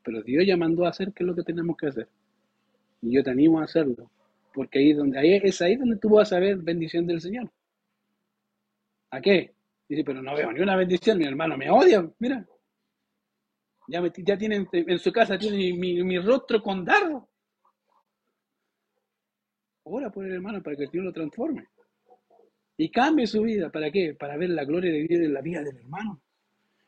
[0.02, 2.08] Pero Dios ya mandó a hacer qué es lo que tenemos que hacer.
[3.02, 4.10] Y yo te animo a hacerlo.
[4.54, 7.50] Porque ahí, donde, ahí es ahí donde tú vas a ver bendición del Señor.
[9.10, 9.54] ¿A qué?
[9.88, 12.08] Dice, pero no veo ni una bendición, mi hermano me odia.
[12.18, 12.46] Mira,
[13.86, 17.28] ya, me, ya tienen en su casa tiene mi, mi rostro con dardo.
[19.90, 21.66] Ora por el hermano para que el Señor lo transforme.
[22.76, 23.70] Y cambie su vida.
[23.70, 24.14] ¿Para qué?
[24.14, 26.20] Para ver la gloria de Dios en la vida del hermano.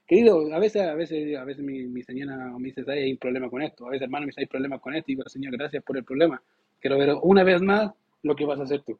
[0.06, 3.48] Querido, a veces, a veces, a veces mi, mi señora me dice, hay un problema
[3.48, 3.86] con esto.
[3.86, 5.10] A veces, hermano, me dice, hay problema con esto.
[5.10, 6.42] Y digo, Señor, gracias por el problema.
[6.80, 7.92] Quiero ver una vez más
[8.22, 8.98] lo que vas a hacer tú.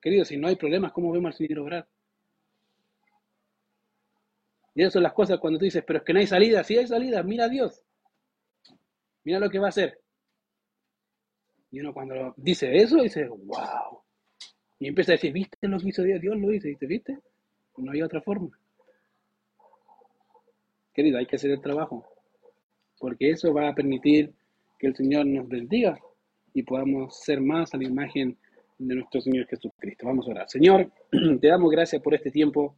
[0.00, 1.86] Querido, si no hay problemas, ¿cómo vemos al Señor obrar?
[4.74, 6.64] Y esas son las cosas cuando tú dices, pero es que no hay salida.
[6.64, 7.82] Si hay salida, mira a Dios.
[9.24, 10.00] Mira lo que va a hacer.
[11.70, 14.00] Y uno cuando dice eso, dice, wow.
[14.78, 16.20] Y empieza a decir, ¿viste lo que hizo Dios?
[16.20, 16.68] Dios lo hizo.
[16.68, 17.18] Dice, ¿viste?
[17.76, 18.50] No hay otra forma.
[20.92, 22.04] Querido, hay que hacer el trabajo,
[22.98, 24.32] porque eso va a permitir
[24.78, 25.98] que el Señor nos bendiga
[26.52, 28.36] y podamos ser más a la imagen
[28.78, 30.06] de nuestro Señor Jesucristo.
[30.06, 30.48] Vamos a orar.
[30.48, 30.90] Señor,
[31.40, 32.76] te damos gracias por este tiempo.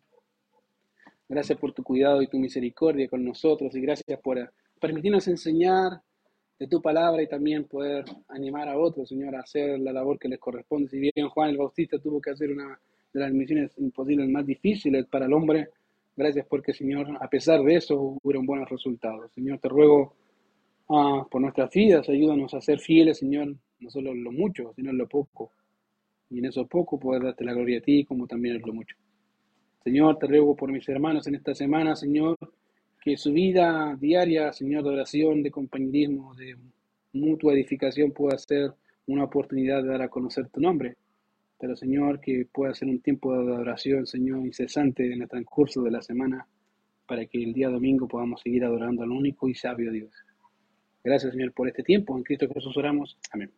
[1.28, 6.02] Gracias por tu cuidado y tu misericordia con nosotros y gracias por permitirnos enseñar
[6.62, 10.28] de tu palabra y también poder animar a otros, Señor, a hacer la labor que
[10.28, 10.88] les corresponde.
[10.88, 12.78] Si bien Juan el Bautista tuvo que hacer una
[13.12, 15.68] de las misiones imposibles más difíciles para el hombre,
[16.14, 19.32] Gracias porque, Señor, a pesar de eso, hubieron buenos resultados.
[19.32, 20.14] Señor, te ruego
[20.90, 24.90] ah, por nuestras vidas, ayúdanos a ser fieles, Señor, no solo en lo mucho, sino
[24.90, 25.52] en lo poco.
[26.28, 28.96] Y en eso poco poder darte la gloria a ti, como también en lo mucho.
[29.82, 32.36] Señor, te ruego por mis hermanos en esta semana, Señor,
[33.02, 36.56] que su vida diaria, Señor, de oración, de compañerismo, de
[37.12, 38.72] mutua edificación pueda ser
[39.06, 40.96] una oportunidad de dar a conocer tu nombre
[41.62, 45.92] pero Señor, que pueda ser un tiempo de adoración, Señor, incesante en el transcurso de
[45.92, 46.44] la semana,
[47.06, 50.10] para que el día domingo podamos seguir adorando al único y sabio Dios.
[51.04, 52.18] Gracias, Señor, por este tiempo.
[52.18, 53.16] En Cristo Jesús oramos.
[53.30, 53.52] Amén.